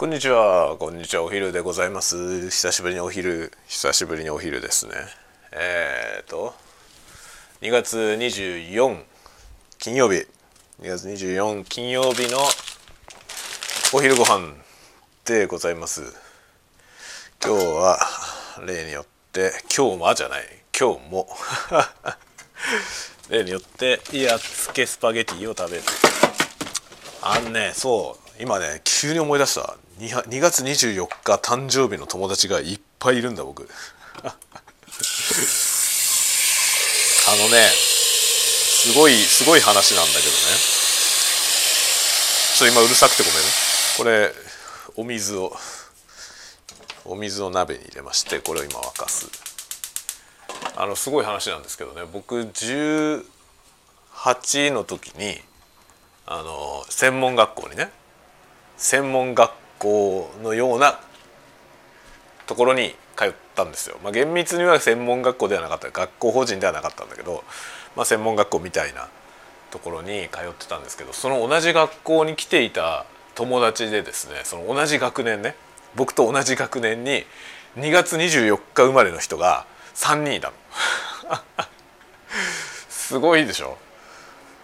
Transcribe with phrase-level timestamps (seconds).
[0.00, 2.48] こんにちは、こんにちは、お昼でございます。
[2.48, 4.94] 久しぶりにお昼、久しぶりにお昼ですね。
[5.52, 6.54] えっ、ー、と、
[7.60, 9.04] 2月24
[9.78, 10.26] 金曜日、
[10.80, 12.38] 2月24金曜日の
[13.92, 14.54] お昼ご飯
[15.26, 16.00] でございます。
[17.44, 17.98] 今日は
[18.66, 20.44] 例によって、今日はじゃない、
[20.74, 21.28] 今日も
[23.28, 25.82] 例によってやっつけスパゲティを食べる。
[27.20, 29.76] あんねそう今ね急に思い出した。
[29.98, 33.68] 2, 2月24日誕生日の友達がいっぱいいるんだ僕。
[37.28, 40.38] あのねすごいすごい話なんだけどね。
[42.56, 43.48] ちょっと今うるさくてごめんね。
[43.98, 44.32] これ
[44.96, 45.54] お水を
[47.04, 49.28] お水を鍋に入れましてこれを今沸かす。
[50.76, 52.04] あのすごい話なんですけどね。
[52.10, 53.22] 僕18
[54.72, 55.38] の時に
[56.26, 57.90] あの専門学校にね
[58.80, 60.98] 専門学校のような
[62.46, 63.98] ところに通ったんですよ。
[64.02, 67.44] まあ、厳密には専門学校ではなかった学校法人ではなかったんだけど、
[67.94, 69.08] まあ、専門学校みたいな
[69.70, 75.54] ところに通ってたんですけどその同じ学校に来ていた友達でですねその同じ学年ね
[75.94, 77.24] 僕と同じ学年に
[77.76, 80.54] 2月24日生まれの人が3人いたの。
[82.88, 83.76] すごいでしょ？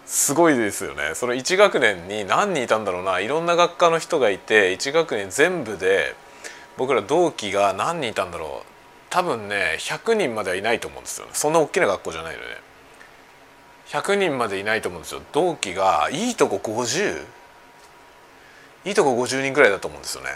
[0.06, 1.14] すごいですよね。
[1.14, 3.18] その1学年に何人いたんだろうな。
[3.18, 6.14] いろんな学科の人がいて1学年全部で
[6.76, 8.66] 僕ら同期が何人いたんだろう。
[9.10, 12.46] 多分ね100人まではいないと思うんですよそんな大きな学校じゃないのね。
[13.88, 15.22] 100人までいないと思うんですよ。
[15.32, 17.24] 同期がいいとこ 50?
[18.84, 20.30] いいとこ50人くらいだと思うんですよね。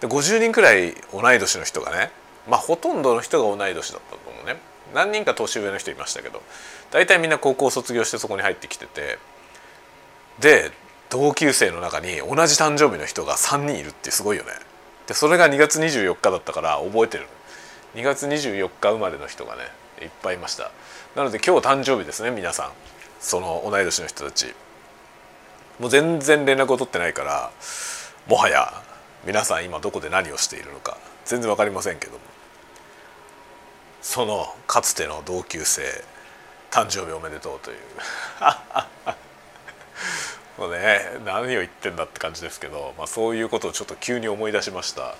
[0.00, 2.12] で50人くらい同い年の人がね
[2.48, 4.60] まあほとんどの人が同い年だったと思うね。
[4.94, 6.42] 何人か年上の人いましたけど
[6.90, 9.18] 大体みんな高校卒業してそこに入ってきてて
[10.40, 10.70] で
[11.10, 14.50] 同級生の中に同じ誕生日の人が3人いるってすごいよね。
[15.06, 17.26] でそれが2月24日だったから覚えてる
[17.94, 19.62] 2月24日生まれの人がね
[20.02, 20.70] いっぱいいました。
[21.16, 22.70] なので今日誕生日ですね皆さん。
[23.20, 24.54] その同い年の人たち。
[25.80, 27.50] もう全然連絡を取ってないから
[28.26, 28.82] もはや
[29.24, 32.18] 皆さん今どこで何をしているのか全然わかりませんけども。
[34.00, 35.82] そのかつての同級生
[36.70, 37.78] 誕生日おめでとうという。
[40.58, 45.14] もうね何を言ってんだって感じですけど、まあ、そういうことをちょっと急に思い出しました。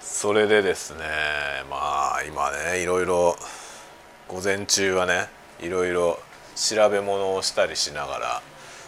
[0.00, 1.00] それでですね
[1.70, 3.36] まあ今ねいろいろ
[4.28, 5.28] 午前中はね
[5.60, 6.20] いろいろ
[6.56, 8.42] 調べ物をしたりしながら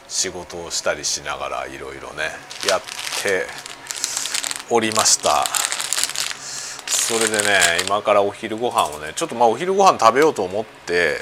[0.09, 2.25] 仕事をしたりしながらいろいろね
[2.69, 2.81] やっ
[3.22, 3.47] て
[4.71, 5.75] おりました。
[7.06, 11.19] それでね今からお昼ご飯をねちょっとまあお昼ご飯食べようと思って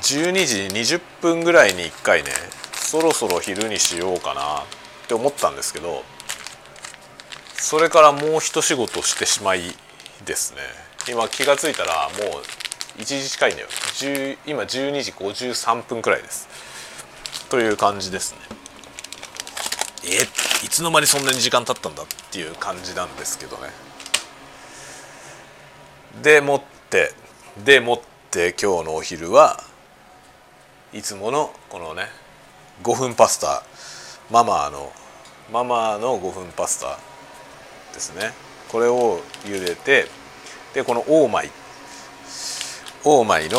[0.00, 2.30] 12時20分ぐらいに1回ね
[2.72, 4.64] そろそろ昼にしようかなっ
[5.06, 6.04] て思ったんですけど
[7.52, 9.60] それからもう一仕事してしまい
[10.24, 10.60] ですね。
[11.06, 13.68] 今気が付いたらもう1時近いんだよ
[14.46, 16.48] 今12時53分くらいです。
[17.50, 18.38] という感じですね。
[20.06, 20.22] え
[20.64, 23.68] いつの間にそんなに時間経ったんだっていう感じなんですけどね。
[26.22, 27.12] でもって
[27.64, 29.62] でもって今日のお昼は
[30.92, 32.04] いつものこのね
[32.82, 33.62] 5分パスタ
[34.30, 34.92] ママの
[35.52, 36.98] ママの5分パスタ
[37.92, 38.32] ですね。
[38.70, 40.06] これを茹でて
[40.72, 41.50] でこのオーマイ
[43.04, 43.58] オーマイの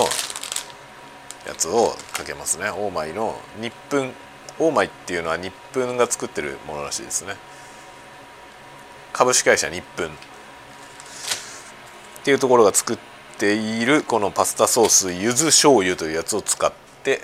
[1.48, 2.70] やつをかけますね。
[2.70, 4.12] オーマイの日分
[4.60, 7.36] オーマイっていうのは日分が作ってるものらしいですね。
[9.14, 10.10] 株式会社日分
[12.25, 12.97] っていうところが作っ
[13.38, 17.22] ているこのパスタソース柚子醤油というやつを使って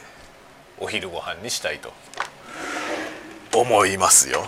[0.79, 1.91] お昼ご飯にしたいと
[3.57, 4.43] 思いますよ。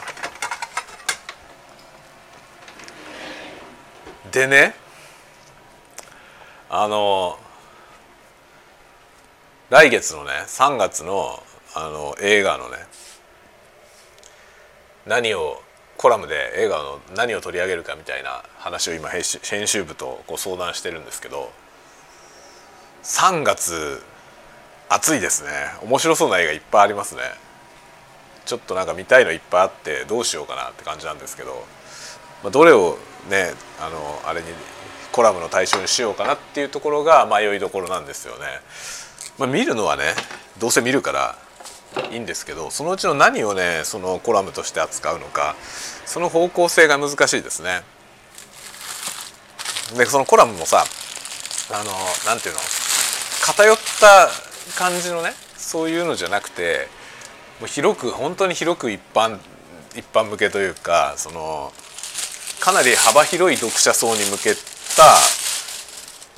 [4.31, 4.75] でね
[6.69, 7.40] あの
[9.72, 11.42] 来月のね3月の
[11.74, 12.78] あの映画のね
[15.08, 15.63] 何を
[15.98, 21.51] コラムで映画の何を取り上げるかみたいな話を今編集編集部とこ相談してるんですけど
[23.04, 24.01] 3月
[24.90, 25.50] 暑いですね
[25.84, 27.22] 面白そうな映画いっぱいありますね
[28.45, 31.63] ちょっとなんか見たいのいっぱいあってどうしようかなって感じなんですけど、
[32.44, 32.98] まあ、どれを
[33.30, 34.48] ねあのあれに
[35.12, 38.45] コラムの対象にしようかなっていうところが迷いどころなんですよね。
[39.38, 40.16] まあ、見るのはね
[40.60, 41.38] どうせ見るから
[42.12, 45.56] いいんですけどそのうちの何をねそのコラムとして扱うのか
[46.06, 47.81] その方向性が難しいですね。
[49.98, 50.84] でそのコラムもさ
[51.72, 51.92] あの
[52.25, 52.62] なんていうの
[53.45, 54.30] 偏った
[54.78, 56.88] 感じのねそういうのじゃなくて
[57.60, 59.38] もう広く本当に広く一般
[59.95, 61.72] 一般向けというかその
[62.60, 64.56] かなり幅広い読者層に向け
[64.95, 65.04] た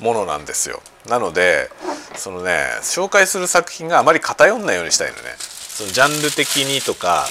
[0.04, 1.70] ものなんですよなので
[2.16, 5.22] そのね紹介する作品があまり偏んないようにしたいのね。
[5.38, 7.26] そのジャンル的にとか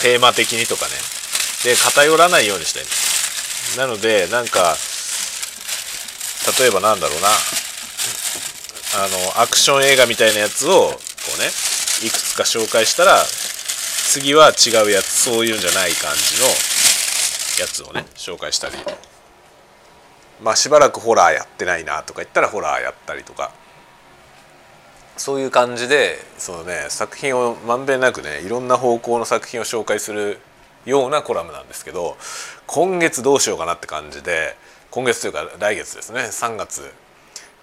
[0.00, 0.92] テーマ的にとかね。
[1.64, 4.74] で偏らないようにしたいなのでなんか
[6.58, 7.28] 例えばなんだろうな。
[8.94, 10.96] あのアクション映画みたいなやつをこ
[11.36, 11.46] うね
[12.06, 16.46] いくつか紹介したら次は違うやつそういうんじゃない感じの
[17.58, 18.74] やつをね紹介したり。
[20.42, 23.52] まあしばらくホラーやってないなとか言ったらホラーやったりとか。
[25.16, 30.38] そういう感じでそのね作品をまんべんなくねいろんな方向の作品を紹介する
[30.86, 32.16] ようなコラムなんですけど
[32.66, 34.56] 今月どうしようかなって感じで
[34.90, 36.92] 今月というか来月ですね3月。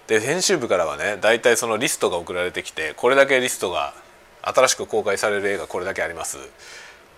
[0.06, 3.94] で編集部からはね大体そのリストが送られてきてこれだけリストが
[4.42, 6.38] 新しく公開される映画これだけあります。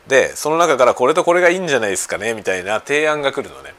[0.09, 3.75] でその中からこれとこれがいいんじゃないですかねみたいな提案が来るのね。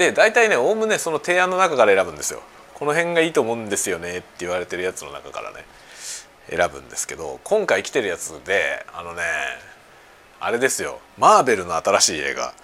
[0.00, 2.40] で大体ねおおむねその提案の中から選ぶんですよ。
[2.72, 5.66] この辺がいいと思うんですよねって言われてるやつの中からね
[6.48, 9.20] 選ぶんですけど今回来てるやつであのね
[10.40, 11.00] あれですよ。
[11.18, 12.54] マーベルの新しい映画。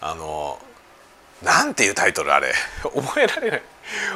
[0.00, 0.58] あの
[1.44, 2.52] なんていうタイトルあれ。
[2.82, 3.62] 覚えられない。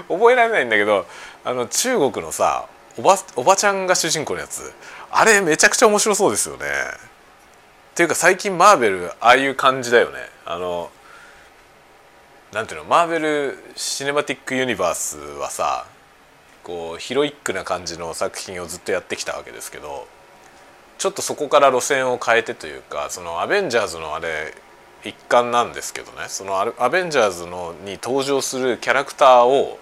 [0.09, 1.07] 覚えられないんだけど
[1.45, 2.67] あの中国のさ
[2.99, 4.73] おばおばちゃんが主人公のやつ。
[5.13, 6.67] あれめちゃくちゃ面白そうですよね。
[6.67, 10.29] っていうか最近マーベルああいう感じだよね。
[10.45, 10.91] あの
[12.53, 15.87] なんていうのマーベル・シネマティック・ユニバースはさ
[16.65, 20.07] こうヒロイックな感じの作品をずっとやってきたわけですけど
[20.97, 24.55] ちょっとそこから路線を変えてというかそのアベンジャーズのあれ
[25.05, 26.29] 一環なんですけどね。
[26.29, 29.79] そのアベンジャーズのに登場するキャラクターを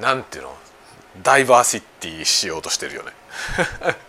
[0.00, 0.56] なんていうの
[1.22, 3.12] ダイバーシティしようとしてるよね。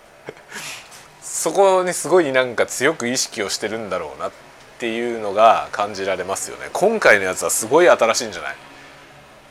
[1.21, 4.48] そこにすごいなんか強く意識をしてるんだろうなって
[4.79, 6.69] ていうのが感じられますよね。
[6.73, 8.55] 今回のやつはすごい新しいんじゃない？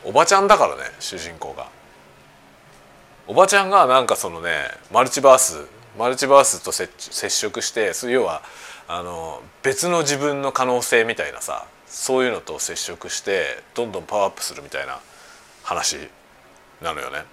[0.03, 1.67] おばちゃんだからね主人公が。
[3.27, 5.67] おばちゃんがなんかそのねマルチバース
[5.97, 6.89] マルチバースと接
[7.29, 8.41] 触して要は
[8.87, 14.99] あの別の自分の可能性みたいなさそういうのと接触してどんどんパワーアップするみたいな
[15.63, 15.97] 話
[16.81, 17.23] なのよね。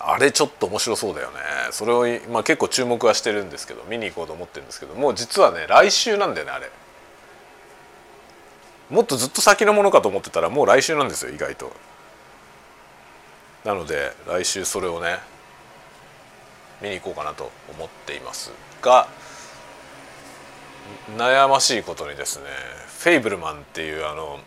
[0.00, 1.36] あれちょっと面白そうだよね。
[1.70, 6.70] それを、まあ、結構注目はしてるんですけど見に行こうと思ってるんですけどもう実はね来週なんだよねあれ。
[8.90, 11.72] もっとずっと先のものかと思ってたらもう来週なんですよ意外と。
[13.64, 15.18] なので来週それをね
[16.80, 19.08] 見に行こうかなと思っていますが
[21.16, 22.44] 悩ましいことにですね
[23.00, 24.40] 「フェイブルマン」っていうあの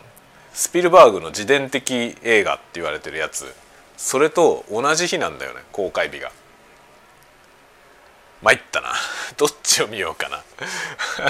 [0.52, 3.54] スピルバーグの自伝的映画って言われてるやつ
[4.02, 6.32] それと同じ日なんだよね公開日が。
[8.42, 8.92] 参ったな。
[9.38, 10.42] どっちを見ようかな。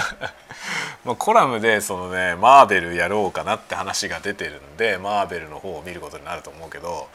[1.04, 7.10] まあコラムでそのねマーベルやろうかなって話が出てるんでマーベルの方を見ることになると思うけど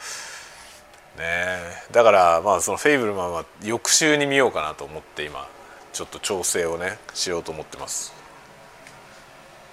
[1.16, 1.58] ね。
[1.90, 5.48] だからまあその「フェイブルマン」は翌週に見ようかなと思って今
[5.92, 8.12] ちょっと調整をねしようと思ってます。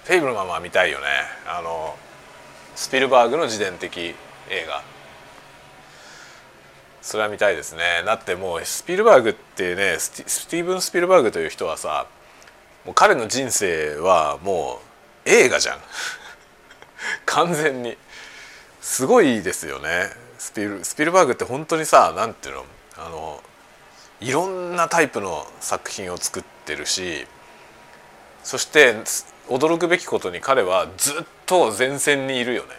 [0.05, 1.05] フェイブルマンは見たいよね。
[1.45, 1.95] あの
[2.75, 4.15] スピルバーグの自伝的
[4.49, 4.94] 映画。
[7.05, 8.01] それは見たいですね。
[8.03, 12.07] だってもうスピルバーグってねスティーブン・スピルバーグという人はさ
[12.83, 14.81] もう彼の人生はも
[15.23, 15.77] う映画じゃん。
[17.27, 17.95] 完全に。
[18.81, 20.09] すごいですよね。
[20.39, 22.65] スピルスピルバーグって本当にさ何ていうの？
[22.97, 23.43] あの
[24.19, 27.27] いろんなタイプの作品を作ってるし
[28.43, 28.95] そして
[29.47, 32.69] 驚くべきことに彼はずっと前線にいるよね。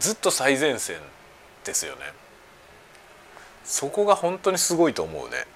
[0.00, 0.96] ずっと最前線
[1.64, 2.00] ですよね
[3.64, 5.46] そこが本当にすごいと思うね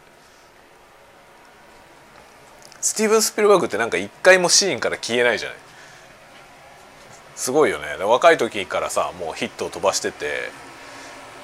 [2.80, 5.58] スティーブン・スピルバーグってなんか一回もシーンから消えないじゃない
[7.36, 10.50] すごいよね若い時からさもうヒットを飛ばしてて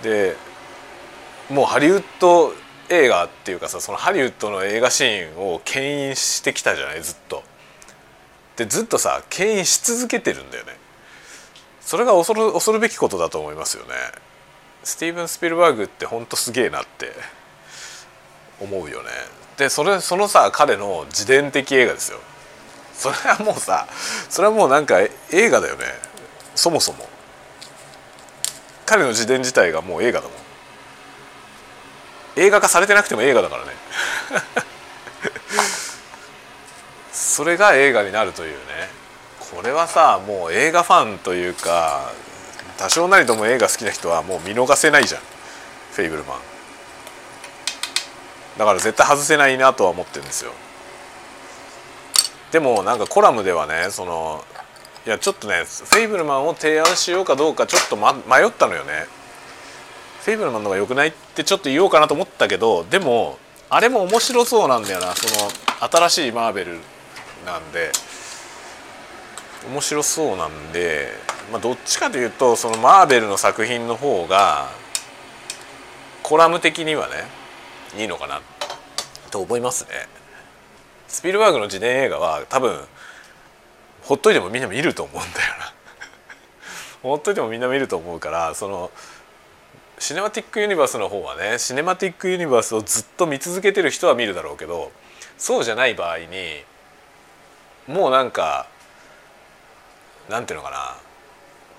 [0.03, 0.37] で
[1.51, 2.53] もうハリウッド
[2.89, 7.43] 映画っていうかさそのハリウッドの映画シーンを牽引してきたじゃないずっと。
[8.57, 10.77] でずっとさ牽引し続けてるんだよね。
[11.81, 13.91] それが恐る恐るべきことだと思いますよね。
[14.85, 17.13] スティーブン・スピルバーグってほんとすげえなって
[18.61, 19.11] 思うよね。
[19.57, 22.19] でそれそのさ彼の自伝的映画ですよ。
[22.93, 23.87] それはもうさ
[24.29, 25.85] それはもうなんか映画だよね
[26.55, 27.09] そもそも。
[28.87, 30.37] 彼の自伝自体がもう映画だもん。
[32.37, 33.73] 映画化されてなくても映画だからね
[37.13, 38.59] それが映画になるというね
[39.39, 42.13] これはさもう映画ファンというか
[42.79, 45.21] 多少なりとも映画好きな人はもう見逃せないじゃん。
[45.93, 46.39] フェイブルマン。
[48.59, 50.53] だから絶対外せないなとは思ってるんですよ。
[52.53, 54.45] でもなんかコラムではねその
[55.07, 59.07] いやちょっとねフェイブルマンを提案しようかどうかちょっと、ま、迷ったのよね。
[60.23, 63.39] フェイブルマンの方が良くないってちょっと言おうかなと思ったけどでも
[63.71, 65.15] あれも面白そうなんだよな。
[65.15, 65.51] その
[65.89, 66.79] 新しいマーベル
[67.45, 67.93] なんで。
[69.67, 71.09] 面白そうなんで、
[71.51, 74.69] まあ、どっちかというとそのマーベルの作品の方が
[76.23, 77.15] コラム的にはね
[77.97, 78.41] いいのかな
[79.31, 79.91] と思いますね。
[81.15, 82.77] スピルバーグの自伝映画は多分
[84.03, 85.73] ほっといてもみんな見ると思うんだよな
[87.09, 88.91] ほっといてもみんな見ると思うからその
[89.99, 94.91] シネマティック・ユニバースの方はねシネマティック・ユニバースをずっと見続けてる人は見るだろうけど
[95.39, 96.65] そうじゃない場合に
[97.87, 98.67] もうなんか
[100.29, 100.97] なんていうのかな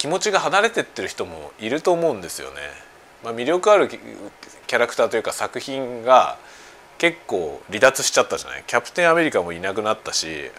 [0.05, 2.57] 気持ちが離れてってる人もいると思うんですよね。
[3.24, 6.38] まあ、魅力あるキャラクターというか作品が
[7.00, 8.63] 結構離脱しちゃったじゃない？
[8.67, 10.51] キャプテンアメリカもいなくなったし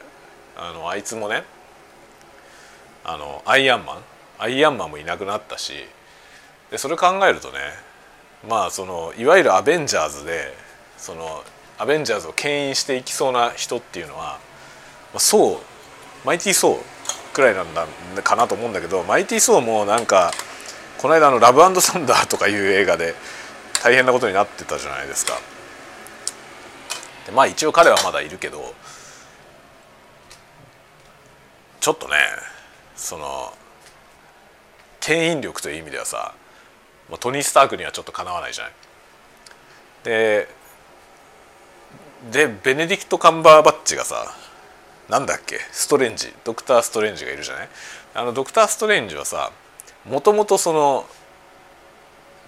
[0.57, 1.45] あのあいつもね
[3.05, 3.97] あのアイアンマン？
[4.41, 5.75] アイアンマンもいなくなったし
[6.73, 7.59] でそれ考えるとね
[8.49, 10.53] まあそのいわゆるアベンジャーズで
[10.99, 11.45] その
[11.79, 14.41] アベンジャーズを牽引していきそうな人っていうのは、
[15.13, 15.59] まあ、そう
[16.25, 16.96] マイティー・ソー
[17.37, 17.87] くらいなんだ
[18.25, 20.31] かなと思うんだけどマイティー・ソーもなんか
[20.97, 23.15] この間の「ラブサンダー」とかいう映画で
[23.83, 25.39] 大変なことになってたじゃないですか。
[27.27, 28.75] でまあ一応彼はまだいるけど
[31.81, 32.15] ちょっとね
[32.97, 33.53] その
[35.01, 36.33] 牽引力という意味ではさ
[37.21, 38.73] トニー・スタークにはちょっとかなわないじゃない。
[40.05, 40.49] で
[42.31, 44.35] でベネディクト・カンバーバッチがさ
[45.09, 45.59] なんだっけ？
[45.73, 46.33] ストレンジ。
[46.45, 47.69] ドクター・ストレンジがいるじゃない？
[48.15, 49.53] あのドクター・ストレンジはさ
[50.09, 51.07] もともとその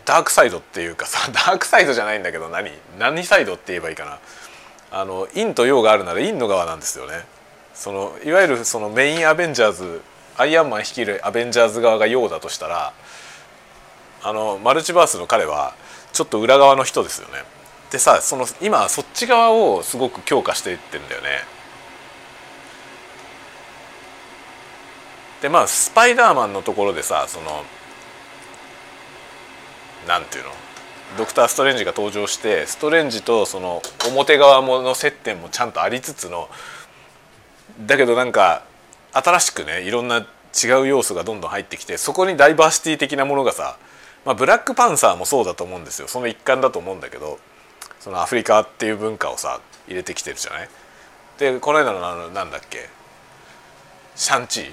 [0.05, 2.71] ダークサイドっていうかさ ダークサイドじゃないんだけど何？
[2.99, 4.19] 何サイドって言えばいいかな？
[4.91, 7.25] あの陰と陽があるなら陰の側なんですよね。
[7.75, 10.03] そのいわゆるそのメインアベンジャーズ
[10.37, 12.93] アイアンマン率いるアベンジャーズ側が陽だとしたら
[14.23, 15.75] あのマルチバースの彼は
[16.12, 17.35] ちょっと裏側の人ですよね。
[17.93, 21.29] でさその今そっち側をすごく強化していってるんだよね。
[25.42, 27.64] でまあスパイダーマンのところでさその
[30.07, 30.50] なんていうの？
[31.16, 36.49] ドクター・ストレンジが登場してストレンジとその表側もの接点もちゃんとありつつの
[37.87, 38.64] だけどなんか
[39.12, 43.78] 新しくねいろんな違う要素がどんどん入ってきてそこにダイバーシティ的なものがさ、
[44.26, 46.09] まあ、ブラックパンサーもそうだと思うんですよ。
[46.09, 47.38] その一環だと思うんだけど
[48.00, 50.68] そのアフリカっていう文化をさ入れてきてるじゃない？
[51.38, 52.88] でこの間のあのなんだっけ？
[54.14, 54.73] シャンチー。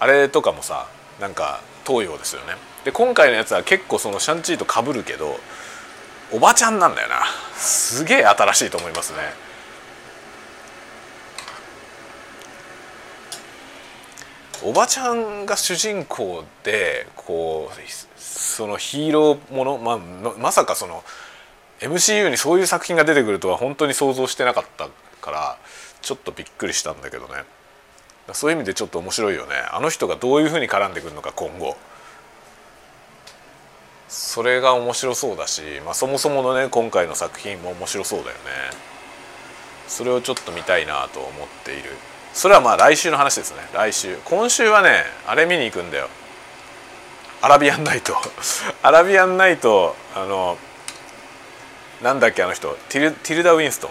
[0.00, 0.88] あれとかもさ
[1.20, 2.54] なんか東洋ですよね。
[2.84, 5.38] で今回のやつは結構そのシャンチーとかぶるけど
[6.32, 7.16] おばちゃんなんだよな。
[7.54, 9.18] すげえ新しいと思いますね。
[14.62, 19.98] おばちゃんが主人公でこうそのヒーローもの、まあ、
[20.38, 21.02] まさかその
[21.80, 24.88] MCU にそういう作品が出てくるとは本当に想像してなかった
[25.22, 25.58] から
[26.02, 27.44] ちょっとびっくりしたんだけどね。
[28.32, 29.54] そういう意味でちょっと面白いよね。
[29.72, 31.76] あの人がどういうふうに絡んでくるのか今後。
[34.08, 38.40] それが面白そうだし、まあ、そもそものね今回の作品も面白そうだよね。
[39.86, 41.90] それをちょっと見たいなと思っている。
[42.32, 43.60] それはまあ来週の話ですね。
[43.74, 44.16] 来週。
[44.24, 46.08] 今週はねあれ見に行くんだよ。
[47.42, 48.14] アラビアンナイト
[48.82, 50.58] アラビアンナイトあの
[52.02, 52.76] なんだっけあの人。
[52.88, 53.90] ティルティルダ・ウィンストン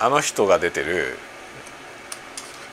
[0.00, 1.18] あの人が出てる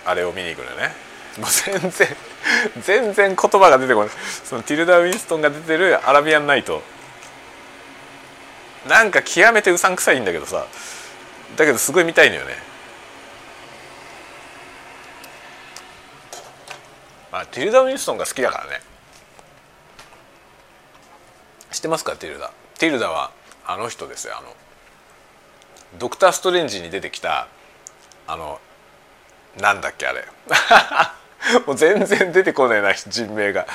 [0.09, 0.91] あれを見に行くのよね。
[1.37, 2.07] もう全然
[2.81, 4.09] 全然言葉が出てこない。
[4.43, 6.81] そのティルダー・ウィンストンが出てるアラビアンナイト。
[8.87, 10.65] なんか極めてうさんくさいんだけどさ。
[11.55, 12.57] だけどすごい見たいのよね。
[17.31, 18.81] まあティルダー・ウィンストンが好きだからね。
[21.71, 22.51] 知ってますかティルダ？
[22.79, 23.31] ティルダは
[23.65, 24.35] あの人ですよ。
[24.37, 24.55] あの
[25.99, 27.47] ドクター・ストレンジに出てきた
[28.25, 28.59] あの
[29.58, 30.25] なんだっけあれ。
[31.65, 33.65] もう全然出てこないな人名が。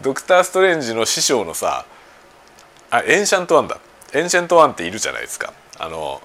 [0.00, 1.84] ドクター・ストレンジの師匠のさ
[2.90, 3.78] あエンシェント・ワンだ。
[4.12, 5.52] エンシェント・ワンっているじゃないですか。
[5.78, 6.20] あの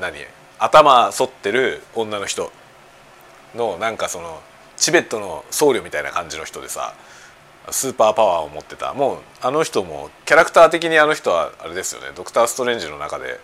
[0.00, 0.26] 何？
[0.58, 2.50] 頭反ってる女の人。
[3.56, 4.40] のなんかその
[4.76, 6.94] チベットの僧侶みたいな感じの人でさ
[7.70, 8.94] スーパーパワーを持ってた。
[8.94, 12.08] もうあの人もキャラクター的にあの人はあれですよね。
[12.14, 13.40] ドクター・ストレンジの中で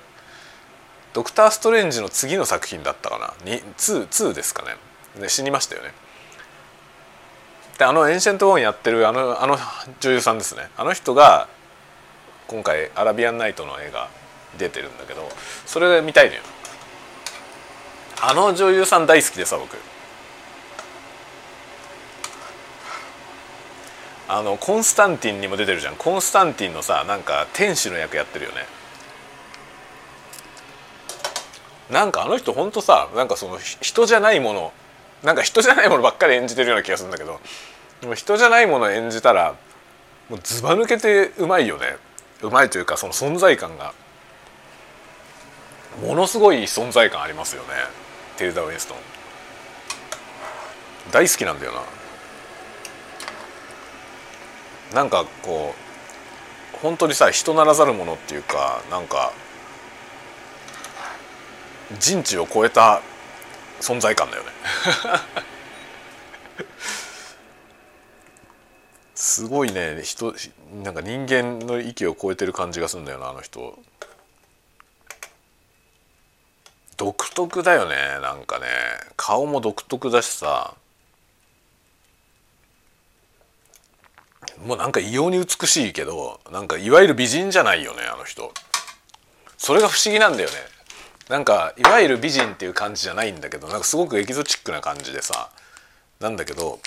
[1.12, 4.76] ドクター・ストレンジの次の作品だったかな？2, 2, 2ですかね。
[5.21, 5.92] で死にましたよね。
[7.78, 9.59] であのエンシェント・ワンやってるあのあの
[10.00, 10.69] 女優さんですね。
[10.76, 11.49] あの人が
[12.47, 14.09] 今回「アラビアン・ナイト」の映画
[14.59, 15.28] 出てるんだけど
[15.66, 16.42] それ見たいのよ。
[18.23, 19.76] あの女優さん大好きでさ僕。
[24.28, 25.97] あのコンスタンティンにも出てるじゃん。
[25.97, 28.66] コンスタンティンのさなんか天使の役やってるよね。
[31.93, 34.73] なんかあの人ほんとさなんかその人じゃないもの
[35.23, 37.39] なんか人じゃないものばっかり演じてるような気がするんだけど
[38.15, 39.55] 人じゃないものを演じたら
[40.29, 41.97] もうずば抜けてうまいよね。
[42.43, 43.93] うまいというかその存在感が。
[46.03, 47.69] ものすごい存在感ありますよね。
[48.39, 48.97] テルダ・ウィンストン。
[51.13, 51.83] 大好きなんだよな。
[54.95, 55.75] なんかこ
[56.75, 59.33] う本当にさ人ならざるものっていうかなんか
[62.01, 63.03] 人知を超えた
[63.81, 64.51] 存在感だよね。
[69.15, 70.35] すごいね人
[70.83, 73.79] なんか人間の域を超えてる感じがするんだよなあの人。
[76.97, 78.67] 独特だよねなんかね。
[79.17, 80.75] 顔も独特だしさ。
[84.65, 88.53] もうなんか異様に美しいけどなんかいわゆる美人じゃないよねあの人。
[89.57, 90.72] それが不思議なんだよね。
[91.33, 95.49] なんかいわゆる美人っていう感じじゃないんだけどなんかすごくエキゾチックな感じでさ
[96.21, 96.79] なんだけど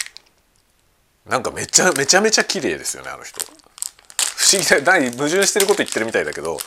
[1.27, 6.59] なんかめちゃめちゃめちゃ綺麗ですよねあの人不思議な何矛盾してること言ってるみたいだけど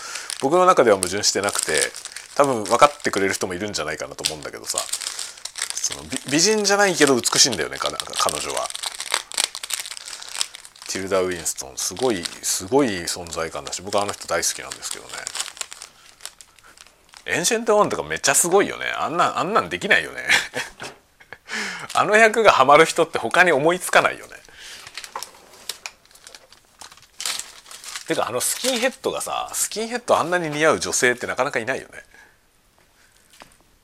[0.43, 1.75] 僕の中では矛盾してなくて
[2.35, 4.79] 多分分かってくれる人もいるんじゃないかなと思うんだけどさ
[5.77, 8.67] その美人じゃないけど美しいんだよね彼女は。
[10.91, 15.13] ティルダ・ウィンストンすごいすごい存在感だし僕あの人大好きなんですけどね
[17.29, 18.87] エンシェント・ワンとかめっちゃすごいよね。
[18.87, 20.27] あんなあんなんできないよね。
[21.93, 24.37] あの役がハマる人って他に思いつかないよね。
[28.07, 32.03] てかあのスキンヘッドがさスキンヘッドあんなに似合う女性ってなかなかいないよね。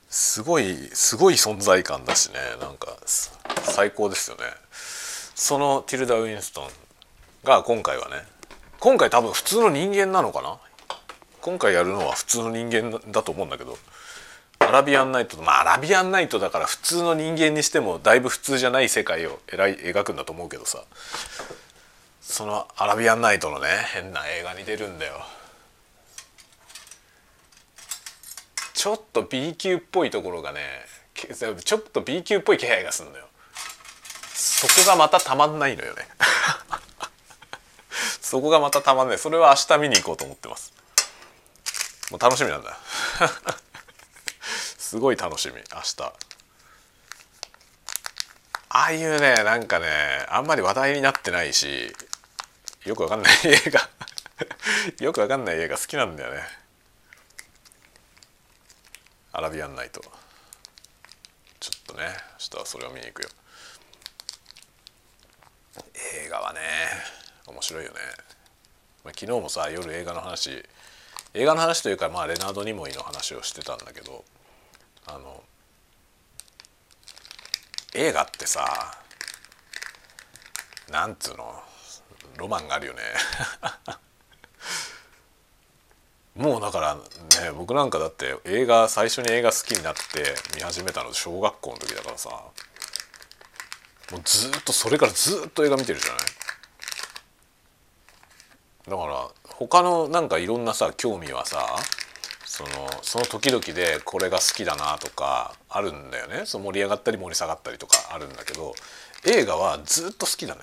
[0.09, 2.39] すごいすごい存在感だしね。
[2.59, 2.97] なんか
[3.63, 4.43] 最高ですよね。
[5.35, 6.69] そのティルダ・ウィンストン
[7.43, 8.25] が今回はね
[8.79, 10.57] 今回多分普通の人間なのかな？
[11.45, 13.77] 今回やるのは普通の人間だと思うんだけど
[14.57, 20.83] アラビアンナイトまあアラビアンナイトだから普通の人間にしてもだいぶ普通じゃない世界をえらい描くんだと思うけどさ
[22.19, 25.13] そのアラビアンナイトのね変な映画に出るんだよ。
[28.73, 30.61] ちょっと B 級っぽいところがね
[31.13, 33.25] ちょっと B 級っぽい気配がするのよ。
[34.33, 36.07] そこがまたたまんないのよね。
[38.19, 39.19] そこがまたたまんない。
[39.19, 40.74] それは明日見に行こうと思ってます。
[42.11, 42.77] もう楽しみなんだ。
[44.77, 46.13] すごい楽しみ明日。
[48.69, 51.95] ああいうねなんかねあんまり話題になってないし
[52.83, 53.89] よくわかんない映画。
[54.99, 56.47] よくわかんない映画好きなんだよね。
[59.31, 60.01] アラビアンナイト。
[61.59, 63.29] ちょっとね明日はそれを見に行くよ。
[66.13, 66.59] 映画はね
[67.47, 67.99] 面白いよね、
[69.05, 70.63] 昨日もさ夜映画の話
[71.37, 74.23] 映画の話というか、まあ、レナード・ニモイの話をしてたんだけど
[75.05, 75.43] あの
[77.93, 78.97] 映画ってさ
[80.89, 81.61] なんつうの
[82.37, 83.01] ロマンがあるよね。
[86.35, 87.01] もうだからね
[87.55, 92.51] 僕なんかだって映画最初に映画好きになって見始めたの小学校の時だからさも
[94.17, 96.19] うずっとそれからずっと映画見てるじゃない？
[98.89, 101.75] だから他のなんかいろんなさ興味はさ
[102.45, 102.69] その
[103.01, 106.43] その時々でこれが好きだなとかあるんだよね。
[106.45, 108.73] その盛り上がったり盛り下がったりとかあるんだけど
[109.25, 110.61] 映画はずっと好きだね。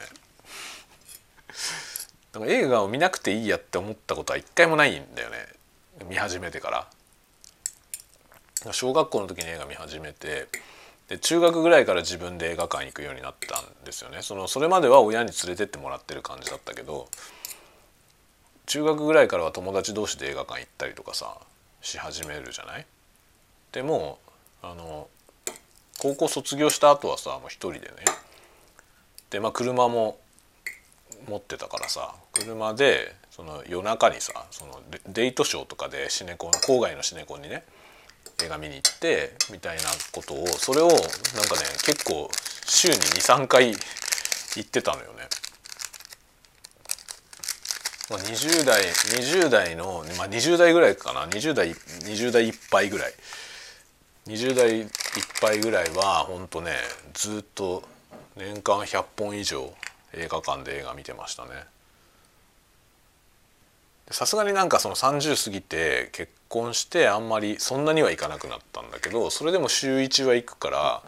[2.33, 5.37] だから映画を見なくていいやって思ったことは一回もないんだよね。
[6.09, 6.87] 見始めてから。
[8.73, 10.47] 小学校の時に映画見始めて
[11.09, 14.23] で中学ぐらいから自分で映画館行くようになったんですよね。
[14.23, 17.09] そのそれまでは親に連れてってもらってる感じだったけど
[18.67, 21.37] 中学ぐらいからは友達同士で映画館行ったりとかさ
[21.81, 22.87] し始めるじゃない？
[23.73, 24.19] でも
[24.63, 25.09] あの
[25.99, 27.87] 高校卒業した後はさもう一人でね
[29.31, 30.19] でまあ車も
[31.29, 37.65] 持ってたからさ車でその夜中にさそのデートショーとかでシネコン郊外のシネコンにね
[38.45, 41.07] 映画見に行ってみたいなことをそれをなんかね
[41.85, 42.29] 結構
[42.67, 45.29] 週に23回行ってたのよね。
[48.13, 51.25] まあ、20代20代の、まあ、20代ぐらいかな。
[51.29, 53.13] 20代20代いっぱいぐらい。
[54.27, 54.87] 20代いっ
[55.41, 56.77] ぱいぐらいはほんとね
[57.15, 57.83] ずっと
[58.37, 59.73] 年間100本以上
[60.13, 61.51] 映画館で映画見てましたね。
[64.11, 71.03] さすがになんかその30過ぎて結婚してあんまりそんなには行かなくなったんだけどそれでも週1は行くから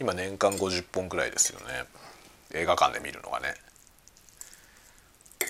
[0.00, 1.84] 今年間50本くらいですよね。
[2.54, 3.65] 映画館で見るのがね。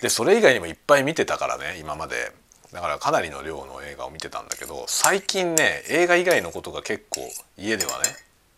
[0.01, 2.33] でそれ以外にもいっぱい見てたからね今まで。
[2.73, 7.21] だからかなりの量の映画を見てたんだけど最近ね映画以外のことが結構
[7.57, 8.09] 家ではね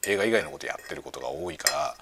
[0.06, 1.94] 映画以外のことやってることが多いから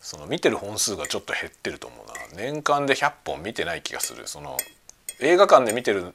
[0.00, 2.14] その見てる本数がちょっと減ってると思うな。
[2.36, 4.28] 年間で100本見てない気がする。
[4.28, 4.56] その
[5.20, 6.14] 映画館で見てる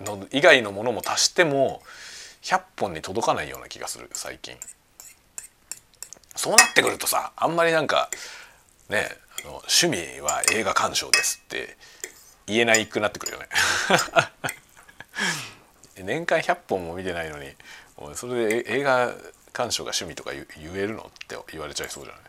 [0.00, 1.80] の以外のものも足しても
[2.42, 4.56] 100本に届かないような気がする最近。
[6.34, 8.10] そうなってくるとさあんまりなんか
[8.88, 9.08] ね
[9.44, 11.76] あの趣味は映画鑑賞ですって
[12.46, 13.48] 言えないくなってくるよね。
[16.02, 17.54] 年間100本も見てないのに
[18.14, 19.14] それで映画
[19.52, 22.22] 鑑賞が趣味とか言えるのって言われちゃいそうじゃない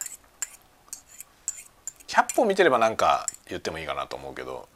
[2.08, 4.68] ？100本見てればなんか言ってもいいかなと思うけど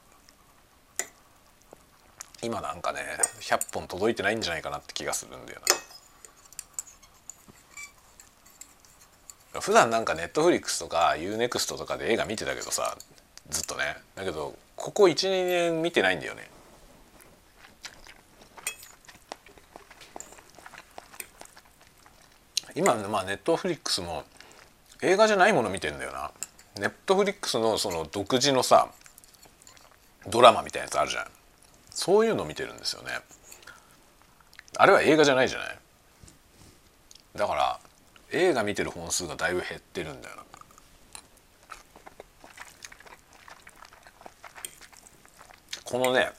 [2.41, 3.01] 今なんかね
[3.41, 5.86] 100本届いてないんじゃないかなって気がするんだよな。
[9.61, 12.97] 普段なんかネットフリックスとか UNEXT とかで映画見てたけどさ
[13.49, 13.97] ずっとね。
[14.15, 16.49] だけどここ12年見てないんだよね。
[22.75, 24.23] 今まあネットフリックスも
[25.01, 26.31] 映画じゃないもの見てんだよな。
[26.79, 28.89] ネットフリックスのその独自のさ
[30.27, 31.25] ドラマみたいなやつあるじゃん。
[31.89, 33.11] そういうの見てるんですよね。
[34.77, 35.77] あれは映画じゃないじゃない。
[37.35, 37.79] だから
[38.31, 40.43] 映画見てる本数がだいぶ減ってるんだよな。
[45.83, 46.31] このね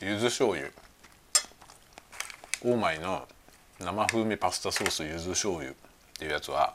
[0.00, 0.68] 柚子醤油。
[2.64, 3.26] オーマイの
[3.80, 5.74] 生風味パスタソース柚子醤油っ
[6.18, 6.74] ていうやつは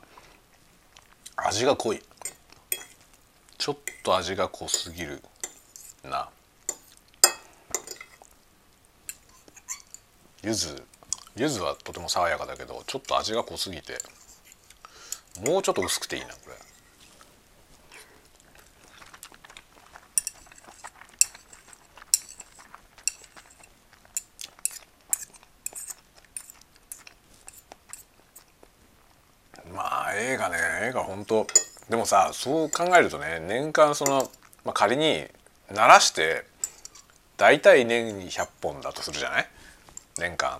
[1.36, 2.02] 味が濃い。
[3.58, 5.22] ちょっと味が濃すぎる
[6.04, 6.30] な。
[10.42, 10.97] 柚子。
[11.38, 14.00] 柚子はとても爽やかだけどちょっと味が濃すぎて
[15.46, 16.58] もうちょっと薄くていいなこれ。
[29.72, 30.56] まあ映画ね
[30.90, 31.46] 映画本当
[31.90, 34.32] でもさそう考えるとね年間その、
[34.66, 35.26] まあ、仮に
[35.72, 36.46] 鳴らして
[37.38, 39.48] 大体年に100本だとするじゃない？
[40.18, 40.60] 年間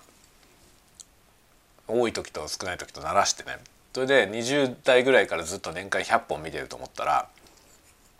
[1.88, 3.58] 多い時と少ない時と鳴らしてね。
[3.94, 7.28] それで20代ぐらいからずっと年間100本見てると思ったら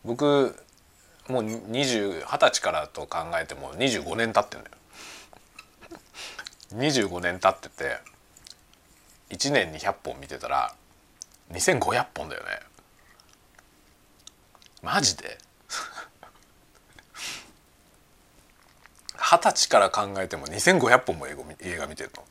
[0.05, 0.57] 僕
[1.29, 4.77] もう20歳からと考えても25年経ってんだよ。
[6.75, 7.99] 25年経ってて
[9.31, 10.75] 1年に100本見てたら
[11.53, 12.49] 2500本だよね。
[14.83, 15.39] マジで？
[19.17, 21.37] 二十歳から考えても2500本も映
[21.77, 22.25] 画見てるの。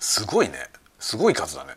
[0.00, 0.54] すごいね。
[0.98, 1.74] すごい数だね。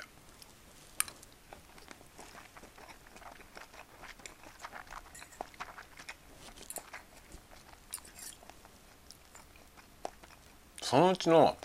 [10.82, 11.58] そのうちの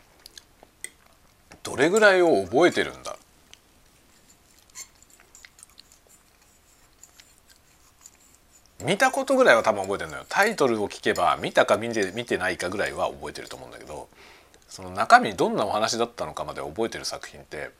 [1.62, 3.16] どれぐらいを覚えてるんだ？
[8.84, 10.24] 見たことぐらいは多分覚えてるのよ。
[10.28, 14.08] タイトルを聞けば見たか見て見てないかぐらいは覚えてると思うんだけど。
[14.68, 17.70] その中身どんなお話だったのかまで覚えてる作品って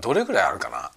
[0.00, 0.92] どれぐらいあるかな？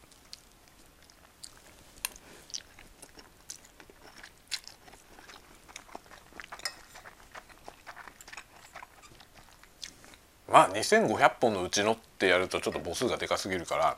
[10.52, 13.98] まあ2500本のうちのってやるとちょっと母数がでかすぎるから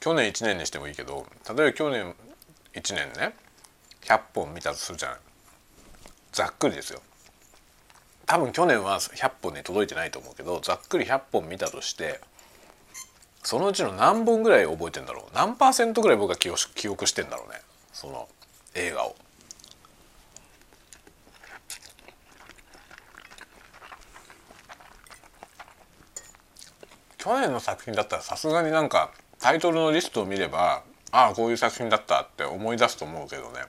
[0.00, 2.14] 去年1年にしてもいいけど例えば去年
[2.74, 3.34] 1年ね
[4.02, 5.18] 100本見たとするじゃない。
[6.32, 7.02] ざっくりですよ。
[8.28, 12.20] 多分去年は100本に届いてないと思うけどざっくり100本見たとして
[13.42, 15.34] そのうちの何本ぐらい覚えてんだろう。
[15.34, 17.60] 何パーセントぐらい僕は記憶記憶してんだろうね。
[17.94, 18.28] その
[18.74, 19.16] 映画を。
[27.16, 29.10] 去年の作品だったらさすがになんか
[29.40, 33.62] タイトルのリストを見ればああこういう作品だったって思い出すと思うけどね。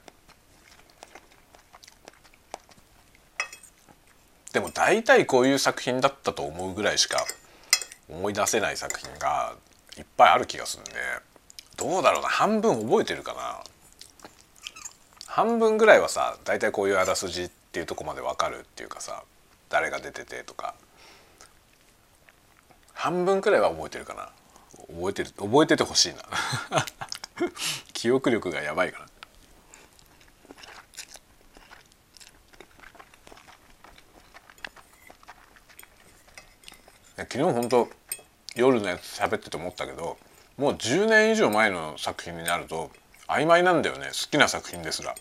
[4.54, 7.26] でも大体こういう作品だったと思うぐらいしか
[8.10, 9.56] 思い出せない作品が
[9.98, 10.92] いっぱいある気がするんで
[11.78, 12.28] どうだろうな。
[12.28, 13.64] 半分覚えてるかな。
[15.28, 19.24] 半分ぐらいはさ大体こういうあらすじっていうとこまでわかるっていうかさ
[19.70, 20.76] 誰が出ててとか。
[22.94, 24.30] 半分くらいは覚えてるかな。
[24.94, 26.24] 覚えてる覚えててほしいな。
[27.94, 29.06] 記憶力がやばいから。
[37.30, 37.90] 昨日本当
[38.56, 40.18] 夜のやつ喋ってて思ったけど
[40.58, 42.92] もう10年以上前の作品になると
[43.28, 44.08] 曖昧なんだよね。
[44.08, 45.16] 好きな作品ですら。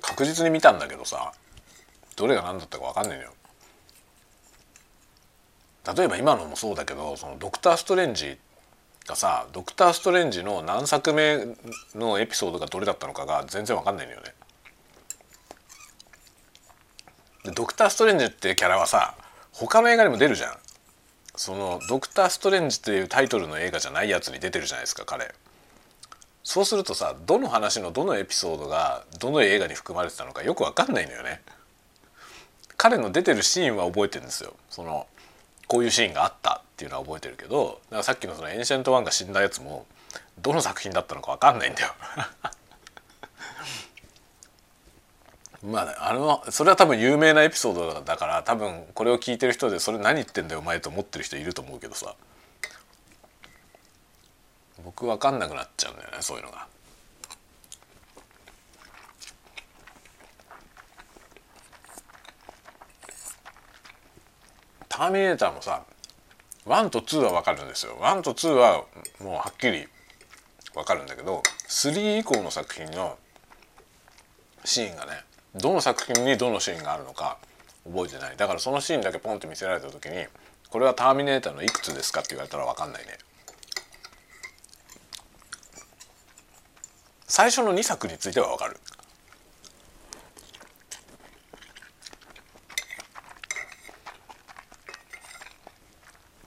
[0.00, 1.32] 確実に見たんだけどさ
[2.16, 3.32] どれが何だったか分かんないのよ。
[5.96, 8.38] 例えば今のもそうだけどそのドクター・ストレンジ
[9.06, 11.56] がさドクター・ストレンジの何作目
[11.94, 14.34] のエピソードがどれだったのかが全然分かんないのよね。
[17.44, 19.14] でドクター・ストレンジっていうキャラはさ
[19.52, 20.56] 他の映画にも出るじゃん。
[21.36, 25.34] その「ドクター・ストレンジ」っていうタイトルの映画じゃないやつに出てるじゃないですか彼。
[26.42, 31.42] そうするとさどの話のどのエピソードがどの映画に含まれてたのかよく分かんないのよね。
[32.76, 34.54] 彼の出てるシーンは覚えてるんですよ。
[34.70, 35.06] その
[35.66, 39.86] こういうシーンがあったっていうのは覚えてるけどだからさっきのそのエンシェント・ワンが死んだやつも
[40.38, 41.94] どの作品だったのか分かんないんだよ
[45.64, 52.14] まああのそれは多分有名なエピソードだから多分これを聞いてる人でそれ何言ってんだよお前と思ってる人いると思うけどさ
[54.84, 56.66] 僕分かんなくなっちゃうんだよねそういうのが。
[64.88, 65.82] ターミネーターもさ
[66.66, 68.84] 1と2は分かるんですよ1と2は
[69.20, 69.88] もうはっきり
[70.72, 73.18] 分かるんだけど3以降の作品の
[74.64, 77.38] シーンがねどの作品にどのシーンがあるのか
[77.84, 78.36] 覚えてない。
[78.36, 80.26] だからそのシーンだけポンって見せられた時に
[80.68, 83.18] これは「ターミネーター」のいくつですかって言われたら分かんないね。
[87.26, 88.78] 最初の2作については分かる。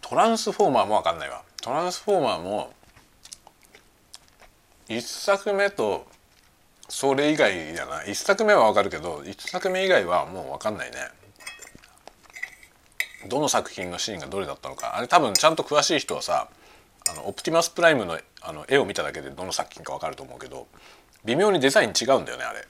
[0.01, 1.43] トランスフォーマーも分かんないわ。
[1.61, 2.73] トランスフォーマーも
[4.87, 6.07] 1作目と
[6.89, 8.01] それ以外じゃな。
[8.01, 10.97] 1作目は分かるけど1作目以外はもう分かんないね。
[13.27, 14.95] どの作品のシーンがどれだったのか。
[14.97, 16.47] あれ多分ちゃんと詳しい人はさ
[17.09, 20.67] あのオプティマスプライムのあの絵を見ただけでどの作品か分かると思うけど
[21.25, 22.65] 微妙にデザイン違うんだよねあれ。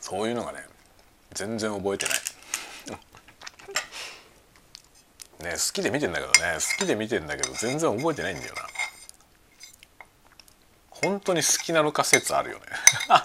[0.00, 0.60] そういうのがね
[1.34, 2.25] 全然覚えてない。
[5.44, 8.62] ね好きで見てんだけどね好きで見てんだけど全然覚えてないんだよな。
[10.90, 12.64] 本当に好きなのか説あるよね。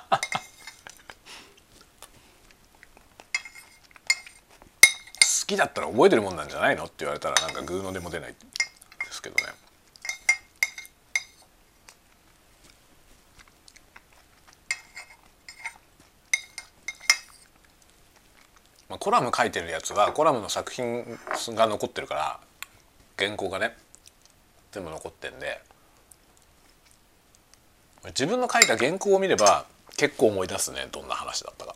[5.41, 6.85] 好きだったら覚えてるもんなんじゃないの？
[6.85, 8.37] って言われたらなんかグーのでも出ないで
[9.11, 9.51] すけどね。
[19.01, 21.17] コラム書いてるやつはコラムの作品
[21.55, 22.39] が残ってるから
[23.17, 23.75] 原稿がね
[24.71, 25.59] 全部残ってんで
[28.09, 29.65] 自分の書いた原稿を見れば
[29.97, 31.75] 結構思い出すねどんな話だったか。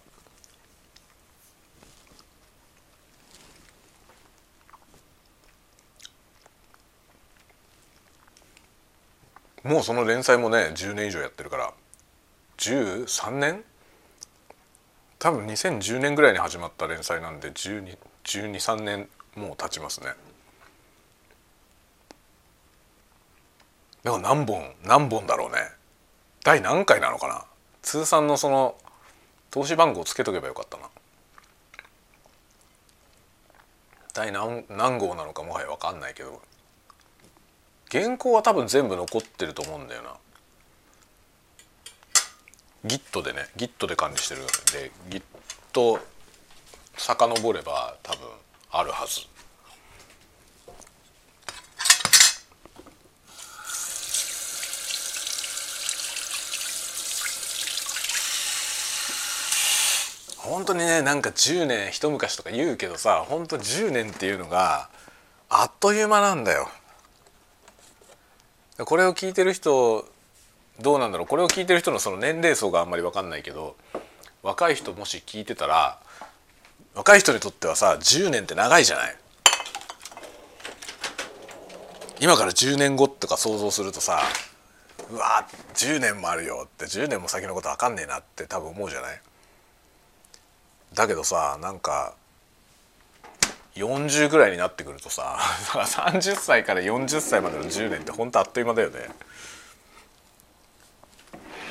[9.64, 11.74] もうその連載もね10年以上やってるから
[12.60, 13.64] 13年
[15.20, 20.08] 多分2010年ぐらいに始まった連載なんで1213年もう経ちますね。
[24.04, 25.58] だか何本何本だろうね。
[26.44, 27.46] 第何回なのかな。
[27.82, 28.76] 通算のその
[29.50, 30.90] 投資番号つけとけばよかったな。
[34.14, 36.42] 第何何号なのかもはや分かんないけど。
[37.92, 40.16] 原稿は多分全部残ってると思うんだよな。
[42.86, 46.00] Git でね Git で管理してるんで Git
[46.98, 48.28] 遡れば多分
[48.72, 49.22] あるはず
[60.38, 64.90] 本当にねなんか10年一昔とか言うけどさ本当10年っていうのが
[65.50, 66.70] あっという間なんだよ。
[68.78, 70.06] これを聞いてる人
[70.80, 71.28] どうなんだろう。
[71.28, 73.76] これを聞いてる人のその年齢層があんまり分かんないけど
[74.44, 76.00] 若い人もし聞いてたら
[76.94, 79.16] 若い人にとってはさ10年って長いじゃない。
[82.22, 84.22] 今から10年後とか想像するとさ
[85.12, 89.22] うわ10年もあるよって10年も先のこと分かんねえなって多分思うじゃない。
[90.94, 92.16] だけどさなんか
[93.76, 95.38] 40ぐらいになってくるとさ
[95.74, 99.10] 30歳から40歳までの10年ってほんとあっという間だよね。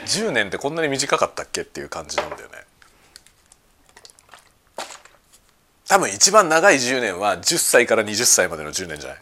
[0.05, 2.65] 10年ってこんなに短かったっけっていう感じなんだよね。
[5.87, 9.19] 多分一番長い10年は10歳から20歳までの10年じゃない？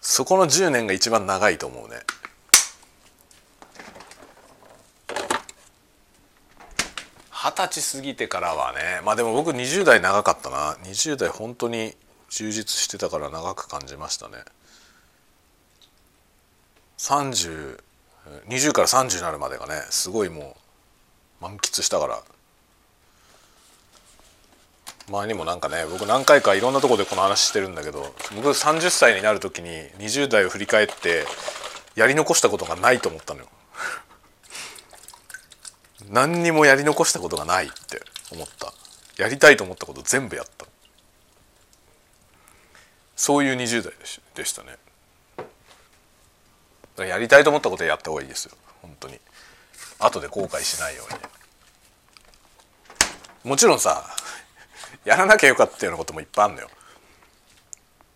[0.00, 1.96] そこの10年が一番長いと思うね。
[7.30, 9.00] 二十歳過ぎてからはね。
[9.04, 10.74] まあでも僕20代長かったな。
[10.84, 11.94] 20代本当に
[12.28, 14.38] 充実してたから長く感じましたね。
[18.48, 20.56] 20から30になるまでがねすごいも
[21.40, 22.22] う満喫したから。
[25.08, 31.24] 前にもなんかね僕何回かいろんなとこでこの話してるんだけど僕30歳になる時に20代を振り返って
[31.94, 33.46] やり残したことがないと思ったのよ。
[36.10, 38.72] 何にもやり残したことがないって思った。
[39.16, 40.66] やりたいと思ったこと全部やった。
[43.16, 44.52] そういう20代でしでし
[47.04, 48.52] やりたいと思ったことやった方がいいですよ。
[48.82, 49.20] 本当に。
[49.98, 51.20] 後で後悔しないように。
[53.50, 54.04] もちろんさ
[55.04, 56.68] やらなきゃよかったようなこともいっぱいあるのよ。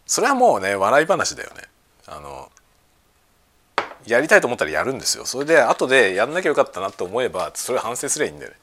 [0.07, 1.63] それはもうね笑い話だよね。
[2.07, 2.51] あの
[4.07, 5.25] やりたいと思ったらやるんですよ。
[5.25, 8.57] それで後でやんなきゃよかったなって思えばそれ反省すりゃいいんだよね。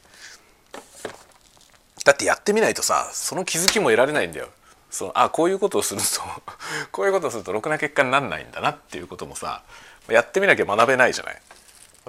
[2.04, 4.50] だってやってみないとさその気づきも得られないんだよ。
[4.90, 6.08] そのあこういうことをすると
[6.92, 9.64] こういうことをするとろくな結果になんないんだなっていうこともさ
[10.10, 11.42] やってみなきゃ学べないじゃない。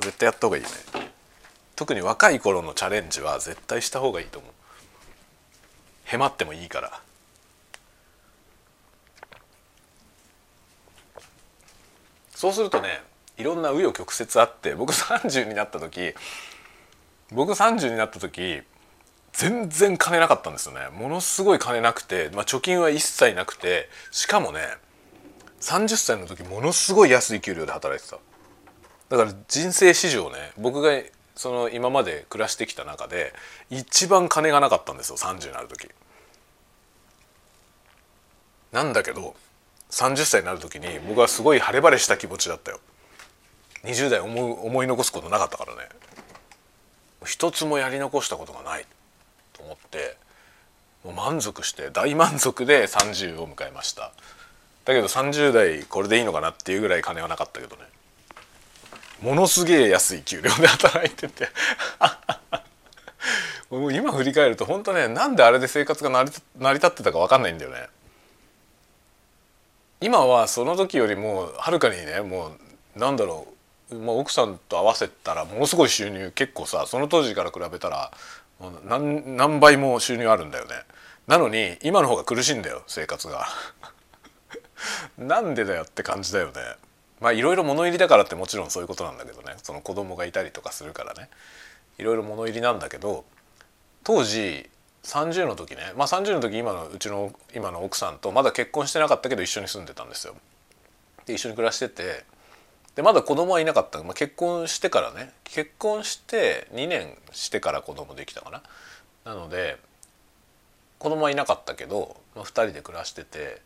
[0.01, 0.69] 絶対やった方がいいね。
[1.75, 4.53] 特に若い頃のチャレンジは絶対した方がいいと思う。
[6.05, 7.01] へまってもいいから。
[12.39, 13.03] そうするとね
[13.37, 16.15] いろんな紆余曲折あって僕30になった時
[17.33, 18.63] 僕30になった時
[19.33, 20.89] 全然金なかったんですよね。
[20.93, 24.61] ものすごい金なくて、まあ、貯金は一切なくてしかもね
[25.61, 28.19] 30歳の時ものすごい安い給料で働いてた。
[29.09, 30.91] だから人生史上ね僕が
[31.35, 33.33] その今まで暮らしてきた中で
[33.71, 35.89] 一番金がなかったんですよ30になる時。
[38.73, 39.35] なんだけど
[39.91, 42.81] 30歳になる時に僕はすごい晴れ晴れした気持ちだったよ。
[43.85, 45.89] 20代思思い残すことなかったからね。
[47.25, 48.87] 一つもやり残したことがない。
[49.59, 50.17] と思って
[51.05, 54.13] もう満足して大満足で30を迎えました。
[54.85, 57.83] だけど30代これでいいのかなっていうぐらい金はなかったけどね。
[59.21, 61.49] ものすげえ安い給料で働いてて。
[63.71, 67.89] もう今振り返ると本当ねなんであれで生活が成り成り立ってたか分かんないんだよね。
[70.01, 72.53] 今はその時よりもはるかにねも
[72.97, 73.47] うなんだろ
[73.91, 78.13] う、まあ、奥さんと合わせたらものすごい収入結構さその当時から比べたら
[78.85, 80.75] 何何倍も収入あるんだよね。
[81.27, 83.47] なのに今の方が苦しいんだよ生活が。
[85.19, 86.53] なんでだよって感じだよね。
[87.21, 89.55] まあいろいろ物入りだからってもちろんそういうことなんだけどね。
[89.63, 91.29] その子供がいたりとかするからね。
[91.99, 93.25] いろいろ物入りなんだけど
[94.05, 94.69] 当時
[95.05, 95.93] 30の時ね。
[95.97, 100.35] まあ30の時今のうちの今の奥さんとまだ結婚してなかったけど一緒に住んでたんですよ。
[101.27, 102.25] で一緒に暮らしてて
[102.99, 108.61] でまだ子供はいなかった、まあ、結婚してからね結婚して2年してから子供できたかな。
[109.25, 109.79] なので
[110.99, 113.63] 子供はいなかったけど、まあ、2人で暮らしてて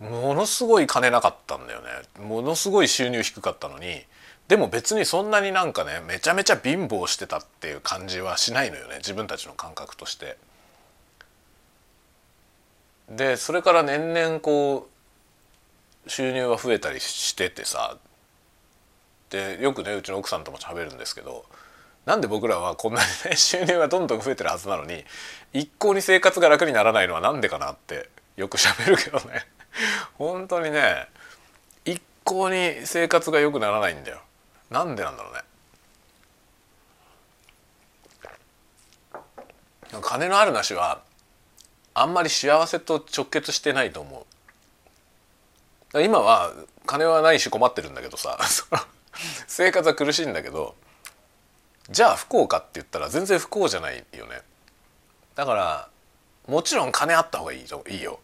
[0.00, 1.86] ものすごい金なかったんだよね
[2.20, 4.02] ものすごい収入低かったのに
[4.48, 10.36] でも別にそんなになんかねめちゃめちゃ貧乏してたっていう感じはしないのよね自分たちの感覚として。
[13.08, 14.88] でそれから年々こ
[16.08, 17.98] う収入は増えたりしててさ
[19.30, 21.44] でよくねうちの奥さんとも喋るんですけど
[22.06, 25.04] なんで僕らはこんなにね 収入がどんどん増えてるはずなのに
[25.52, 29.46] 一向に生活が楽にならないのは何でかなってよく喋るけどね。
[30.14, 31.08] 本当にね
[31.84, 34.20] 一向に生活が良くならないんだよ。
[34.70, 35.42] なんでなんだろうね。
[40.00, 41.02] 金のあるなしは
[41.94, 44.26] あんまり幸せと直結してないと思
[45.92, 46.02] う。
[46.02, 46.52] 今は
[46.86, 48.38] 金はないし困ってるんだけどさ。
[49.46, 50.74] 生活は苦しいんだけど
[51.90, 54.42] じゃあ不幸かって言ったら全然不幸じゃないよね。
[55.34, 55.88] だから
[56.46, 58.20] もちろん金あった方がいいいいよ。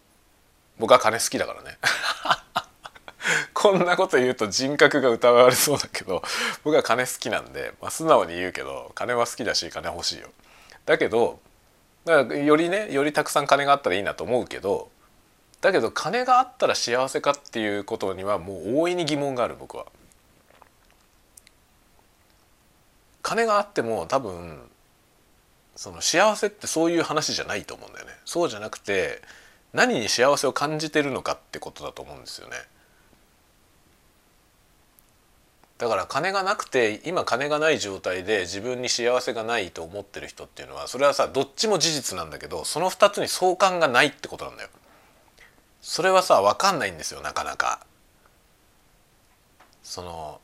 [0.77, 1.77] 僕は金好きだからね。
[3.53, 6.21] こんなこと言うと人格が疑われそうだけど
[6.63, 10.29] 僕は金好きなんで、まあ、素直に言うけど金は好きだし金欲しいよ。
[10.85, 11.39] だけど
[12.05, 14.89] だかよりねよりたくさん金があったらいいなと思うけど
[15.61, 19.87] だけど金があったら幸せかっていうことにはもう大いに疑問がある僕は。
[23.25, 24.59] 金があっても多分
[25.75, 28.11] その幸せってそういう話じゃないと思うんだよね。
[28.23, 29.19] そうじゃなくて
[29.73, 32.55] 何に幸せを感じてるのかってことだと思うんですよね。
[35.79, 44.69] だから金がなくて今金がない状態で自分に幸せがないと思ってる人っていうのはそれはさどっちも事実なんだけどその2つに相関がないってことなんだよ。
[45.81, 47.79] それはさ分かんないんですよなかなか。
[49.81, 50.39] その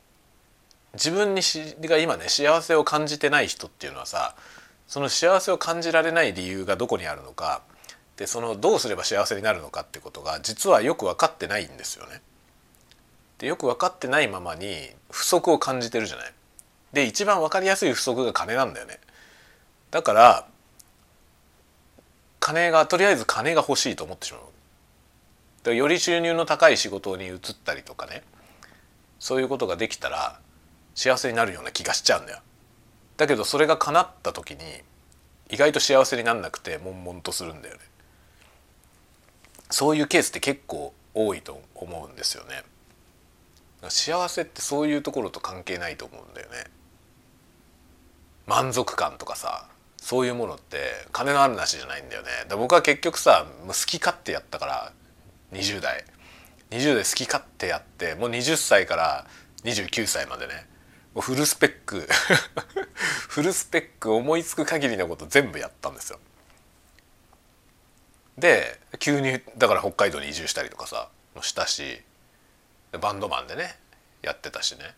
[0.93, 4.35] 自分にしが今ね幸せを感じてない人っていうのはさ
[4.87, 7.61] その幸せを感じられない理由がどこにあるのか
[8.17, 12.21] でそのどうすれば幸せになるのかってことが実はよく分かってないんですよね。
[13.39, 16.33] でよく分かってないままに不足を感じてるじゃない。
[16.93, 18.99] で一番分かりやすい不足が金なんだよね。
[19.89, 20.45] だから
[22.39, 24.41] 金がとりあえず金が欲しいと思ってしまう。
[25.63, 28.23] でより収入の高い仕事に移ったりとかね
[29.19, 30.39] そういうことができたら
[30.95, 32.39] 幸せになるような気がしちゃうんだよ。
[33.17, 34.57] だけどそれが叶った時に
[35.49, 37.81] 意外と幸せになんなくて悶々とするんだよね。
[39.69, 42.63] そういうケースって結構多いと思うんですよね。
[43.89, 46.65] 幸せってそういうところと関係ないと思うんだよね。
[48.47, 49.67] 満足感とかさ
[49.97, 50.77] そういうものって
[51.11, 52.29] 金のあるなしじゃないんだよね。
[52.47, 54.93] だ僕は結局さもう好き勝手やったから
[55.53, 56.03] 20代
[56.71, 59.27] 20代好き勝手やってもう20歳から
[59.63, 60.70] 29歳までね
[61.19, 62.07] フルスペック。
[63.27, 66.19] フルスペック思いつく限りのこと全部やったんですよ。
[68.37, 72.01] で急にだから北海道に移住したりとかさもしたし
[72.99, 73.77] バンドマンでね
[74.21, 74.95] やってたしね。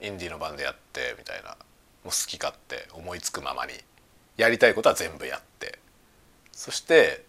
[0.00, 1.50] インディーのバンドやってみたいな。
[1.50, 1.56] も
[2.06, 3.74] う好き勝手思いつくままに。
[4.38, 5.78] やりたいことは全部やって。
[6.52, 7.24] そして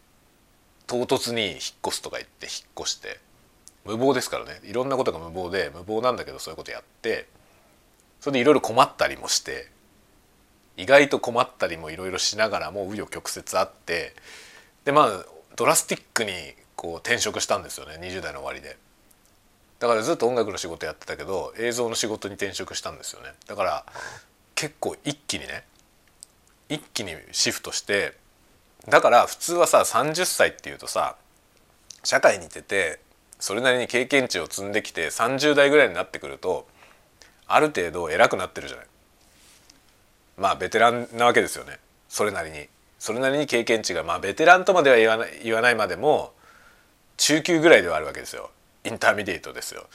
[0.88, 3.20] 唐突に引っ越すとか言って引っ越して。
[3.84, 4.62] 無謀ですからね。
[4.64, 7.28] いろんなことが無謀で無謀なんだけどそういうことやって。
[8.22, 9.68] それでいろいろ困ったりもして
[10.78, 14.14] 意外と困ったりもいろいろしながらも紆余曲折あって
[14.86, 16.32] でまあドラスティックに
[16.76, 18.78] こう転職したんですよね20代の終わりで。
[19.82, 23.84] だからずっと音楽の仕事やってたけど映像の仕事に転職したんですよねだから
[24.54, 25.64] 結構一気にね
[26.70, 28.14] 一気にシフトして
[28.88, 31.16] だから普通はさ30歳っていうとさ
[32.04, 33.00] 社会に出て
[33.40, 36.68] それなりに経験値を積んできて30代ぐらいになってくると
[37.54, 38.86] ある程度偉くなってるじゃない。
[40.38, 41.80] まあベテランなわけですよね。
[42.10, 42.68] それなりに。
[43.00, 46.34] それなりに経験値がまあベテランとまでは言わない言わないまでも
[47.18, 48.52] 中級ぐらいではあるわけですよ。
[48.84, 49.88] intermediate ですよ。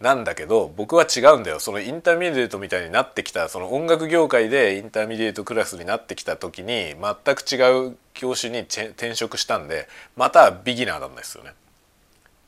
[0.00, 1.60] なんだけど僕は違うんだよ。
[1.60, 11.52] その intermediate みたいになってきたその音楽業界で intermediate クラスになってきた時に全く違う業種に転職したんでまたビギナーなんですよね。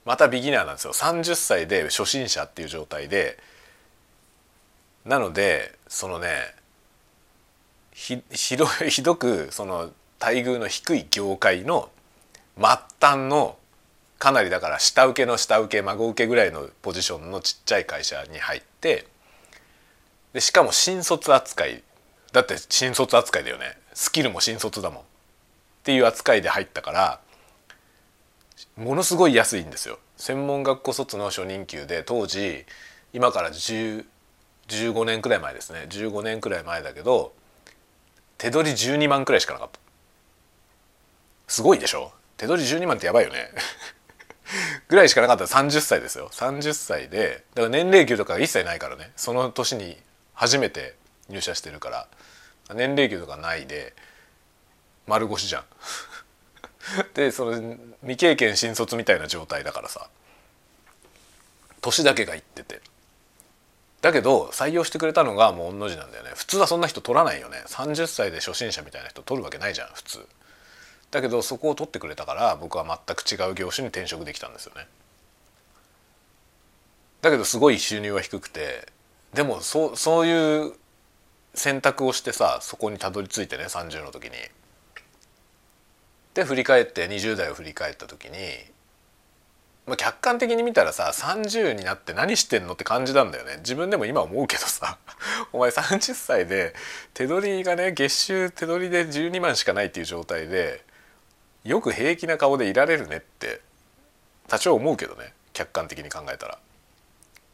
[0.05, 0.93] またビギナーなんですよ。
[0.93, 3.39] 30歳で初心者っていう状態で
[5.05, 6.55] なのでそのね
[7.93, 9.91] ひひど ひどくその
[10.21, 11.91] 待遇の低い業界の
[12.57, 12.67] 末
[13.01, 13.59] 端の
[14.19, 19.07] かなりだから下請けの下請け孫請けぐらいのポジションのちっちゃい会社に入って
[20.33, 21.83] でしかも新卒扱い
[22.33, 23.79] だって新卒扱いだよね。
[23.95, 25.03] スキルも新卒だもん。
[25.03, 25.05] っ
[25.85, 27.21] ていう扱いで入ったから
[28.77, 30.01] ものすごい安いんですよ。
[30.17, 32.67] 専門学校卒の初任給で当時
[33.13, 34.05] 今から10
[34.69, 35.87] 15年くらい前ですね。
[35.89, 37.35] 15年くらい前だけど
[38.39, 39.79] 手取り12万くらいしかなかった。
[41.49, 42.13] すごいでしょ？
[42.37, 43.51] 手取り12万ってやばいよね。
[44.89, 45.45] ぐらいしかなかった。
[45.45, 46.29] ら30歳ですよ。
[46.33, 49.13] 30歳でだから年齢給とか一切ないからね。
[49.17, 50.01] その年に
[50.35, 50.97] 初めて
[51.29, 52.09] 入社してるから。
[52.75, 53.95] 年齢給とかないで
[55.07, 55.65] 丸腰じゃん。
[57.15, 60.09] でその未経験新卒みたいな状態だからさ。
[61.81, 62.81] 年だけがいってて。
[64.05, 66.33] だけど採用してくれたのがもう御の字なんだよね。
[66.35, 67.63] 普通はそんな人取らないよね。
[67.69, 70.27] 30歳で初心者みたいな人取るわけないじゃん普通。
[71.11, 74.87] だけどそこを取ってくれたから僕は全く違う業種に転職できたんですよね。
[77.23, 78.87] だけどすごい収入は低くて
[79.33, 80.75] でもそうそういう
[81.55, 84.33] 選択をしてさそこにたどり着いてね30の時に。
[86.35, 88.37] で振り返って20代を振り返った時に、
[89.87, 93.57] まあ、客観的に見たらさ30になって何してんのって感じなんだよね。
[93.59, 94.99] 自分でも今思うけどさ。
[95.53, 96.75] お前30歳で
[97.13, 100.83] 手取りがね月収手取りで12万しかないっていう状態で
[101.65, 103.61] よく平気な顔でいられるねって
[104.49, 105.35] 多少思うけどね。
[105.53, 106.59] 客観的に考えたら。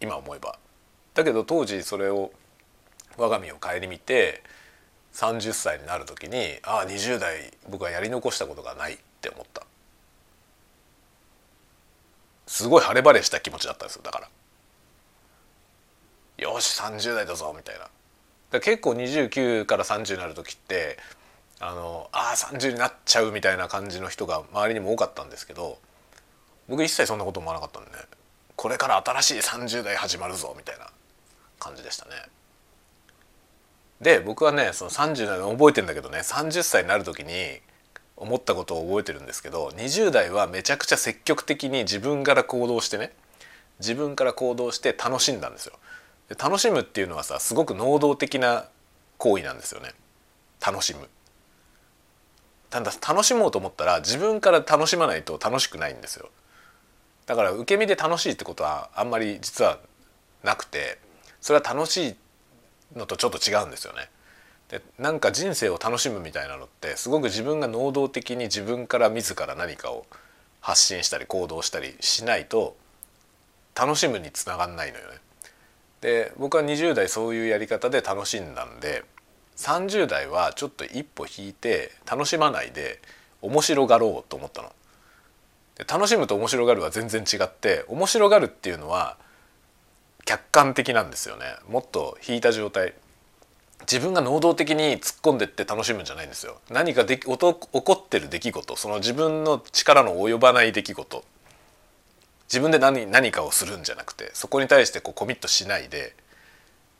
[0.00, 0.58] 今思えば。
[1.14, 2.32] だけど当時それを
[3.16, 4.42] 我が身を顧みて
[5.14, 9.66] 30歳になる時にああ20代僕はやり残したことがないって思った。
[12.50, 14.28] すごい晴れ晴れした気持ちだったんですよだから
[16.36, 17.76] よし30代だぞみたい
[18.50, 20.98] な結構29から30になる時って
[21.60, 25.78] あのああ30になっちゃうみたいな感じの人が周りにも多かったんですけど
[26.68, 27.96] 僕一切そんなこと思わなかったんでね
[28.56, 30.88] これから新しい30代始まるぞみたいな
[31.60, 32.10] 感じでしたね。
[34.00, 37.60] で僕はねその30代覚えてんだけどね30歳になる時に
[38.20, 43.12] 思ったことを覚えてるんですけど20代はめちゃくちゃ積極的に自分から行動してね
[43.80, 45.72] 自分から行動して楽しんだんですよ。
[46.28, 48.66] で楽しむっていうのはさすごく能動的な
[49.16, 49.94] 行為なんですよね
[50.64, 51.08] 楽しむ。
[52.68, 56.28] ただ楽しもうと思ったら自分から楽しまないと楽しくないんですよ。
[57.26, 59.78] だから受け身で楽しいってことはあんまり実は
[60.44, 60.98] なくて
[61.40, 62.16] それは楽しい
[62.96, 64.10] のとちょっと違うんですよね。
[64.70, 70.06] でなんか人生を楽しむみたいなのってすごく自分が能動的に自分から自ら何かを
[70.60, 72.76] 発信したり行動したりしないと
[73.74, 75.18] 楽しむにつながんないのよね。
[76.00, 79.04] で僕は20代そういうやり方で楽しんだんで
[79.56, 83.00] 30代はちょっと一歩引いて楽しまないで
[83.42, 84.72] 面白がろうと思ったの。
[85.76, 89.16] で楽しむと面白がるは全然違って面白がるっていうのは
[90.26, 92.92] 客観的なんですよねもっと引いた状態
[93.82, 96.60] 自分が能動的に突っ込んでって楽しむんじゃないんですよ。
[96.70, 97.58] 何かで起こ
[97.92, 98.76] ってる出来事。
[98.76, 101.24] その自分の力の及ばない出来事。
[102.50, 106.16] 自分で何何かをするんじゃなくてそこに対してこうコミットしないで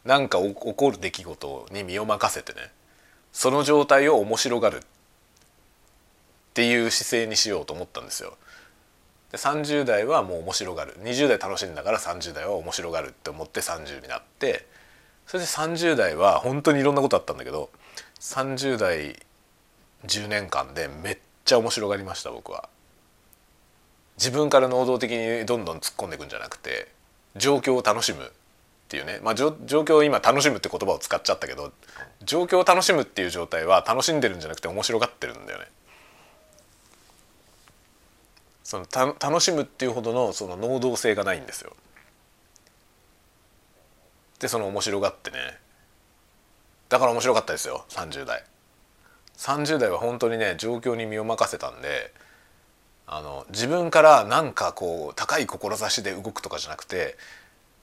[0.05, 2.70] 何か起こる出来事に身を任せてね
[3.33, 4.81] その状態を面白がるっ
[6.55, 8.37] ていう姿勢にしようと思ったんですよ。
[9.33, 10.97] で30代はもう面白がる。
[11.03, 14.66] 20代楽しんだから30代は面白がるって思って30になって
[15.31, 17.70] それで30代は本当にいろんなことあったんだけど
[18.18, 19.14] 30代
[20.05, 22.68] 10年間でめっちゃ面白がりました僕は。
[24.16, 26.89] 自分から能動的にどんどん突っ込んでいくんじゃなくて
[27.37, 28.28] 状況を楽しむっ
[28.89, 31.70] ていうね、まあ、状況を今楽しむって言葉を使っちゃったけど
[32.24, 35.66] 状況を楽しむっていう状態は楽しんでるんじゃなくて面白がってるんだよね。
[38.64, 41.76] そのた楽しむっていうほどのその能動性がないんですよ。
[44.41, 45.36] でその面白がってね
[46.88, 48.45] だから面白かったですよ30代。
[49.36, 52.12] 30代は本当にね状況に身を任せたんで
[53.07, 57.16] あの自分からなんかこう高い志で動くとかじゃなくて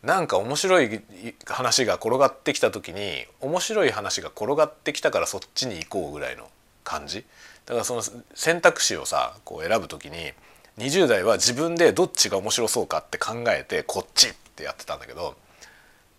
[0.03, 1.01] なんか面白い
[1.45, 6.47] 話が転がってきた時に面白い話が転がってきたからそっちに行こうぐらいの
[6.83, 7.25] 感じ
[7.65, 8.03] だからその
[8.35, 10.33] 選択肢をさこう選ぶ時に
[10.77, 15.35] 20代は自分でどっちが面白そうかって考えてこっちってやってたんだけど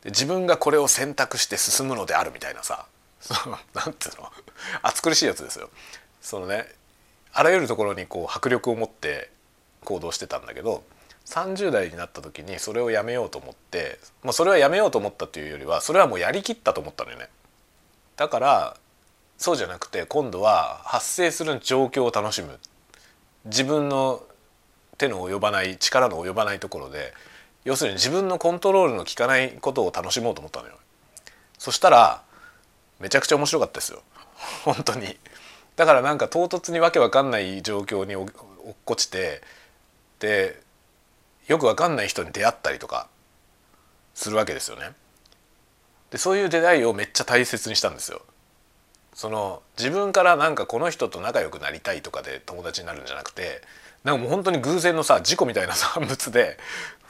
[0.02, 2.86] で自分がこれを選択して進むのであるみたいなさ
[3.20, 4.30] そのなんていうの
[4.82, 5.70] 暑苦しいやつですよ。
[6.20, 6.66] そのね
[7.32, 9.30] あらゆるところにこう迫力を持って
[9.84, 10.82] 行動してたんだけど
[11.26, 17.28] 30代になった時にそれをやめようと思ってもうそれはやめようと思ったというよりはそれはもうやりきったと思ったのよね。
[18.16, 18.76] だから
[19.36, 22.58] そうじゃなくて今度は発生する状況を楽しむ
[23.44, 24.22] 自分の
[24.96, 27.12] 手の及ばない力の及ばないところで
[27.68, 30.78] 要するに自分のコントロールの効かないことを楽しもうと思ったのよ。
[31.58, 32.22] そしたら
[32.98, 34.02] めちゃくちゃ面白かったですよ。
[34.64, 35.18] 本当に。
[35.76, 39.42] だからなんか唐突にわけわかんない状況に落っこちて
[40.18, 40.58] で
[41.46, 43.06] よくわかんない人に出会ったりとか
[44.14, 44.92] するわけですよね。
[46.10, 48.22] でそういう出会いをめっちゃ大切にしたんですよ。
[49.12, 53.60] その自分からなんかこの人と仲良くなりたいとかで友達になるんじゃなくて
[54.04, 56.56] なんかもう本当に偶然のさ事故みたいな産 物で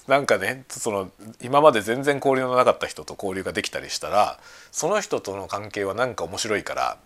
[0.08, 1.10] なんかねその
[1.42, 4.40] 今まで全然交流のなかった人と交流ができたりしたら
[4.72, 6.96] その人との関係はなんか面白いから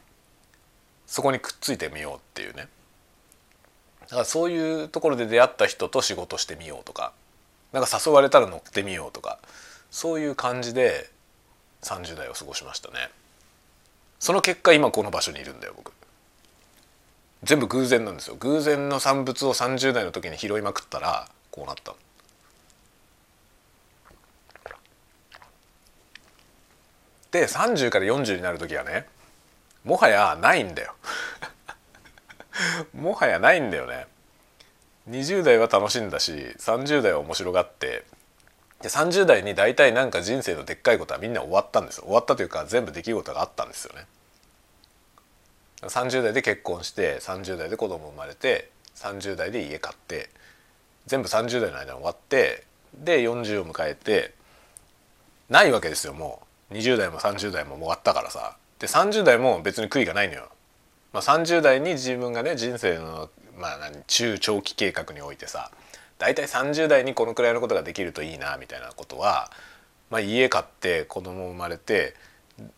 [1.06, 2.68] そこにくっついてみようっていうね。
[4.02, 7.12] だからそういうところで出会った人と仕事してみようとか
[7.72, 9.38] なんか誘われたら乗ってみようとか
[9.90, 11.10] そういう感じで
[11.82, 13.10] 30代を過ごしましたね。
[14.20, 15.92] その結果今この場所にいるんだよ僕。
[17.42, 18.36] 全部偶然なんですよ。
[18.36, 21.94] 偶然の産物を30代の時に拾いまくったらこうなった
[27.32, 29.06] で30から40になる時はね
[29.84, 30.94] もはやないんだよ。
[32.94, 34.06] もはやないんだよね。
[35.10, 38.04] 20代は楽しんだし30代は面白がって
[38.82, 42.04] で30代に大体なんか人生のでっかいことはみんな終わったんですよ。
[42.04, 44.06] 終わったというか全部出来事があったんですよね。
[45.82, 50.30] 30代で結婚して30代で子供生まれて30代で家買って
[51.06, 52.64] 全部30代の間に終わって
[52.94, 54.32] で40を迎えて
[55.48, 56.51] ないわけですよもう。
[56.72, 58.56] 20代も30代も終わったからさ。
[58.78, 60.48] で30代も別に悔いがないのよ。
[61.12, 65.70] まあ、30代に自分がね人生の、まあ、中長期計画においてさ
[66.18, 69.50] 大体30代にこのくらいのことができるといいなみたいなことは、
[70.10, 72.14] まあ、家買って子供生まれて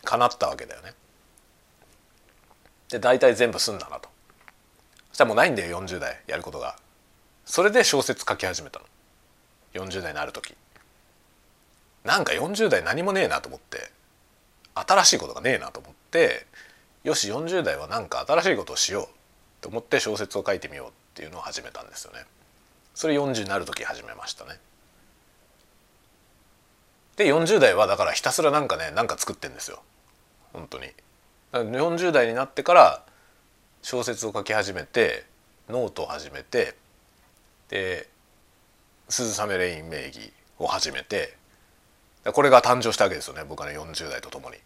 [0.03, 0.93] 叶ったわけだよね。
[2.89, 4.09] で大体全部済んだなと。
[5.09, 6.75] そしたらもうないんだよ40代やることが。
[7.45, 8.85] それで小説書き始めたの。
[9.73, 10.55] 40代になる時。
[12.05, 13.91] なんか40代何もねえなと思って
[14.75, 16.45] 新しいことがねえなと思って
[17.03, 19.15] よし40代はなんか新しいことをしよう
[19.61, 22.19] と思って小説を書いてみようっていうのを始めたんですよね。
[22.93, 24.59] それ40になる時始めましたね。
[27.15, 29.81] で40代はだからひたすらなんかねなんか作ってんですよ。
[30.53, 30.87] 本当に。
[31.53, 33.03] 40代になってから
[33.81, 35.25] 小説を書き始めて
[35.69, 36.75] ノートを始めて
[37.69, 38.07] で
[39.09, 41.37] 「鈴雨レイン名義」を始めて
[42.33, 44.57] これが誕生したわけですよね僕はね40代とともに。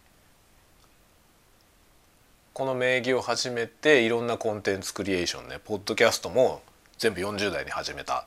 [2.52, 6.62] この名義を始めていろんなコンテンツクリエーションねポッドキャストも
[6.98, 8.26] 全部40代に始めた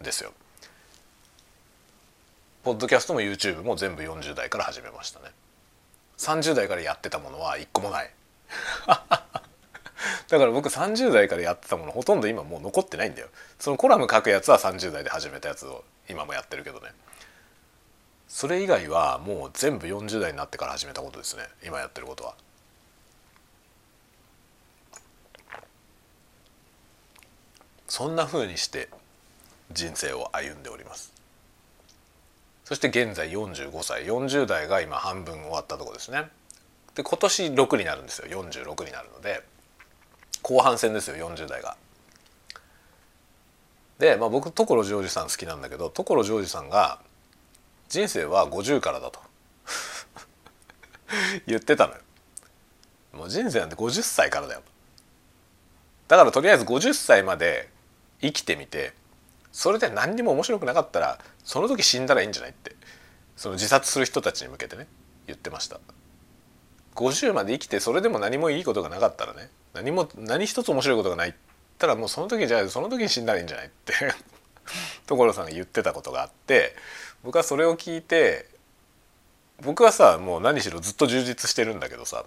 [0.00, 0.32] んですよ。
[2.64, 5.26] ポッドキャストも YouTube も全部40代から始めましたね。
[6.18, 8.10] 30代からやってたものは一個もない。
[10.28, 16.88] だから僕30代からやってたものほとんど今もう残ってないんだよそのコラム書くやつは30代で始めたやつを今もやってるけどね
[18.28, 21.44] それ以外はもう全部40代になってから始めたことですね。
[21.64, 22.34] 今やってることは。
[27.88, 28.90] そんな風にして
[29.72, 31.12] 人生を歩んでおります。
[32.64, 34.04] そして現在45歳。
[34.04, 36.28] 40代が今半分終わったとこですね。
[36.94, 38.44] で今年6になるんですよ。
[38.44, 39.42] 46になるので
[40.42, 41.78] 後半戦ですよ40代が。
[43.98, 47.00] で、まあ、僕所ジョージさん好きなんだけど所ジョージさんが
[47.88, 49.20] 「人生は50からだ」と
[51.46, 52.00] 言ってたのよ。
[53.12, 54.62] もう人生なんて50歳からだよ。
[56.06, 57.70] だからとりあえず50歳まで
[58.20, 58.94] 生きてみて
[59.52, 62.76] それで何にも面白くなかったらその時死んだらいいんじゃないって
[63.36, 64.86] その自殺する人たちに向けてね
[65.26, 65.80] 言ってました。
[66.94, 71.34] 50まで生きてそれでも何もいいことがなかったらね何も何一つ面白いことがないっ
[71.78, 73.94] たらもうその時じゃあその時に死んだらいいんじゃないって
[75.06, 76.74] 所さんが言ってたことがあって
[77.24, 78.48] 僕はそれを聞いて
[79.62, 82.24] 僕はさもう何しろずっと充実してるんだけどさ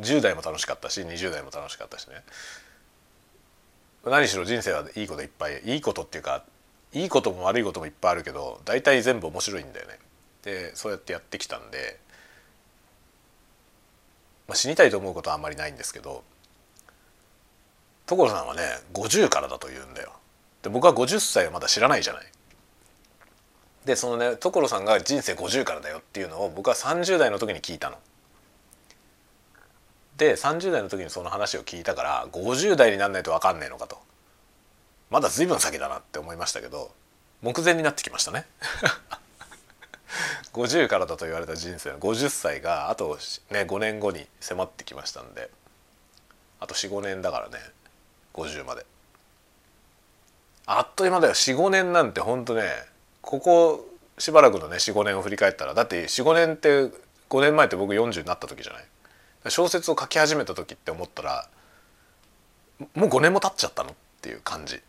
[0.00, 2.14] 10代も楽しかったし20代も楽しかったしね
[4.04, 6.44] 何しろ人生はいいこといっぱいいいことっていうか
[6.92, 9.98] いいことも悪いこともいっぱいあるけど大体全部面白いんだよね。
[10.42, 11.98] でそうやってやってきたんで
[14.48, 16.24] まあ、死にたいと思うことはあんまりないんですけど
[18.06, 18.62] 所さんはね
[18.94, 20.14] 50からだと言うんだよ。
[20.62, 22.24] で僕は50歳はまだ知らないじゃない。
[23.88, 27.96] でそのね所さんが人生50からだよっていうのを僕は30代の時に聞いたの。
[30.18, 33.96] で30代の時にその話を聞いたから50代になんないと分かんねえのかと。
[35.08, 36.90] まだ随分先だなって思いましたけど
[37.40, 38.44] 目前になってきましたね。
[40.52, 43.16] 50からだと言われた人生の50歳があと
[43.48, 45.48] ね5年後に迫ってきましたんで
[46.60, 47.56] あと45年だからね
[48.34, 48.84] 50まで。
[50.66, 51.32] あっという間だよ。
[51.32, 52.97] 45年なんてほんとね
[53.28, 56.90] ここしばらくのね45年を振り返ったらだって45年って
[57.28, 58.84] 5年前って僕40になった時じゃない？
[59.50, 61.46] 小説を書き始めた時って思ったら
[62.94, 64.80] もう5年も経っちゃったのっていう感じ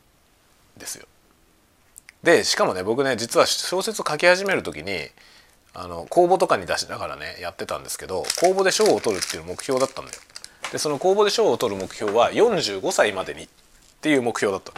[0.77, 1.05] ですよ。
[2.23, 5.09] でしかもね僕ね実は小説を書き始める時に
[5.73, 10.17] あの公募とかに出しながらねやってたんですけど公募で賞を取るっていう目標だったんだよ。
[10.71, 13.47] でその公募で賞を取る目標は45歳までにっ
[13.99, 14.71] ていう目標だった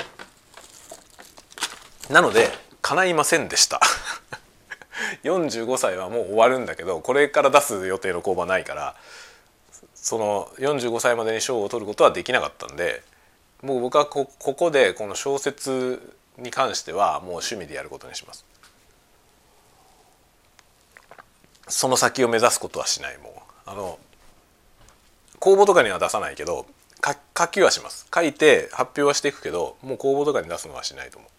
[2.11, 2.49] なので
[2.81, 3.79] 叶いませんでした
[5.23, 8.95] 45歳はもう終わるんだけどこれから出す予定の公募はないから
[9.95, 13.03] その45歳までに賞を取ることはできなかったんで
[13.61, 18.45] もう僕はここでこの小説に関してはもう趣味でやることにします。
[21.67, 23.33] その先を目指すことはしないもう
[23.65, 23.97] あの
[25.39, 26.65] 公募とかには出さないけど
[27.37, 31.29] 書きはします書いて発表はしていくけどもう公募とかに出すのはしないと思う。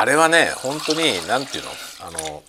[0.00, 1.70] あれはね本当に何て言うの？
[2.00, 2.42] あの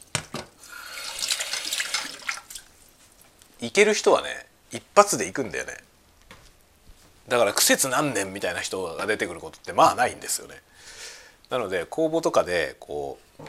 [3.60, 4.30] いける人はね
[4.72, 5.74] 一発でいくんだよね
[7.28, 10.56] だから苦節何年みたいな人が出てくることってまあないんですよね。
[11.50, 13.44] なので公募とかでこう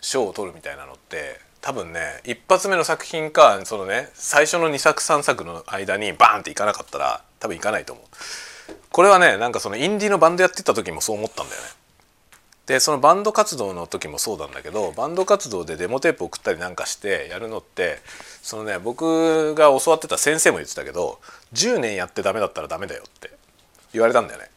[0.00, 8.06] 賞を取るみたいなのって多分ね一発目の作品かそのね最初の2作3作の間にバーンっていかなかったら多分いかないと思う。
[8.90, 11.68] これはねなんかそのインディーのバンドやってた時もそう思ったんだよね。
[12.66, 18.00] でそのバンド活動の時もそうなんだけどバンド活動でデモテープ送ったりなんかしてやるのって
[18.42, 21.20] そのね僕が教わってた先生も言ってたけど
[21.52, 23.30] 10年やってダメだったらダメだよって
[23.92, 24.50] 言われたんだよね。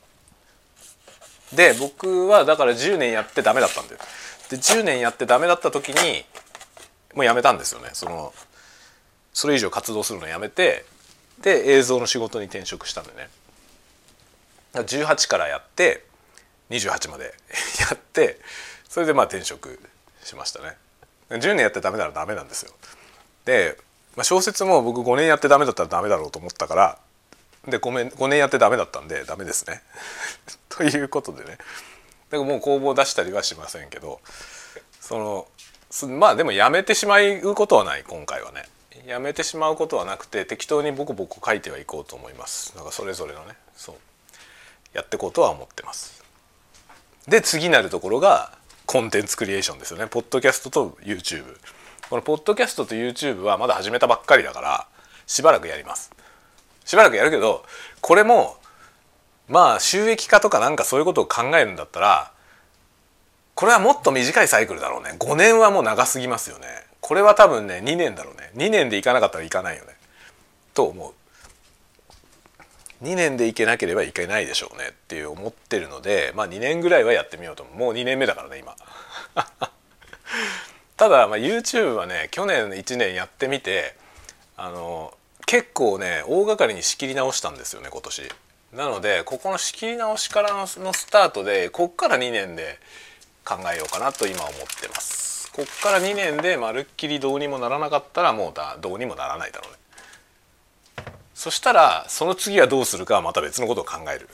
[1.53, 3.99] で僕はだから10年やってダメだったんだよ。
[4.49, 6.25] で10年やってダメだった時に
[7.15, 7.89] もうやめたんですよね。
[7.93, 8.33] その
[9.33, 10.85] それ以上活動するのやめて
[11.41, 13.29] で映像の仕事に転職したんだよね。
[14.73, 16.08] 18からやって
[16.69, 17.25] 28まで
[17.79, 18.39] やって
[18.87, 19.79] それでまあ転職
[20.23, 20.77] しましたね。
[21.29, 22.73] 10年やってダメならダメなんですよ。
[23.45, 23.77] で、
[24.15, 26.99] まあ、小説も僕5年やってダメだったらダメだろうと思ったから
[27.67, 29.81] で 5, 年5年やってダメだったんでダメですね。
[30.69, 31.51] ということでね。
[31.51, 34.21] だからもう工房出したりはしませんけど
[35.01, 35.47] その
[36.09, 38.67] まあでもやめてしまうことはない今回はね。
[39.05, 42.73] やめてしまうことはなくて適当にボコボコ書いてはいこうと思います。
[42.75, 43.95] なんかそれぞれのねそう
[44.93, 46.18] やっていこうとは思ってます。
[47.29, 48.51] で次なるところが
[48.85, 50.07] コンテンツクリエーションですよね。
[50.07, 51.43] ポッドキャストと YouTube
[52.09, 54.87] このポッドキャストと YouTube はまだ始めたばっかりだから
[55.27, 56.11] しばらくやります。
[56.85, 57.63] しばらくやるけど
[58.01, 58.57] これも
[59.47, 62.31] まあ収益化とかなんかそういうことを考えるんだったら
[63.53, 65.15] これはもっと短いサイクルだろうね。
[65.19, 66.65] 5年はもう長すぎますよね。
[66.99, 68.51] これは多分ね2年だろうね。
[68.55, 69.93] 2年でいかなかったらいかないよね。
[70.73, 71.13] と思う。
[73.01, 78.75] 2年でいけなければいけないでしょうねっていう思ってるのでまあ2年ぐらいはやってみようともう2年目だからね今。
[80.97, 83.95] ただまあ YouTube はね去年1年やってみて
[84.57, 85.13] あの
[85.45, 88.29] 結構ね大掛かりに仕切り直したんですよね今年。
[88.73, 92.79] なのでここの仕切り直しからのスタートでこっから2年で
[93.43, 95.51] 考えようかなと今思ってます。
[95.53, 99.77] こっから2年でまるっきりどうにもならなかったらもうだどうにもならないだろうね。
[101.39, 104.27] そしたらその次はどうするかはまた別のことを考える。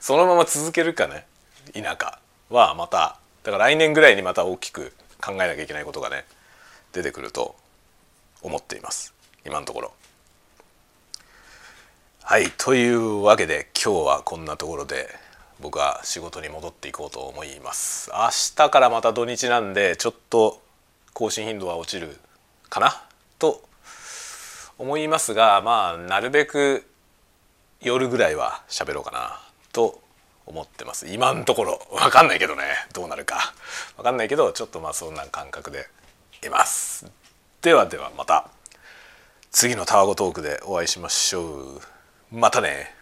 [0.00, 1.26] そのまま続けるかね。
[1.72, 2.18] 田舎
[2.50, 4.92] はまただから来年ぐらいにまた大きく
[5.24, 6.24] 考えなきゃいけないことがね
[6.90, 7.54] 出てくると
[8.42, 9.14] 思っています。
[9.46, 9.92] 今のところ。
[12.24, 15.08] はいというわけで今日はこんなところで
[15.60, 18.10] 僕は仕事に戻っていこうと思います。
[18.10, 20.60] 明日からまた土日なんでちょっと
[21.12, 22.18] 更新頻度は落ちる
[22.68, 23.04] かな？
[23.38, 23.62] と
[24.82, 26.84] 思いますがまあなるべく
[27.80, 29.40] 夜ぐらいは喋ろうかな
[29.72, 30.02] と
[30.44, 31.06] 思ってます。
[31.06, 31.86] 今のところ。
[31.92, 32.62] 分かんないけどね。
[32.92, 33.54] どうなるか。
[33.96, 35.86] 分かんないけどちょっとまあそんな感覚で
[36.44, 37.06] います。
[37.60, 38.48] ではではまた。
[39.52, 41.80] 次のタワゴトークでお会いしましょう。
[42.32, 43.01] またね。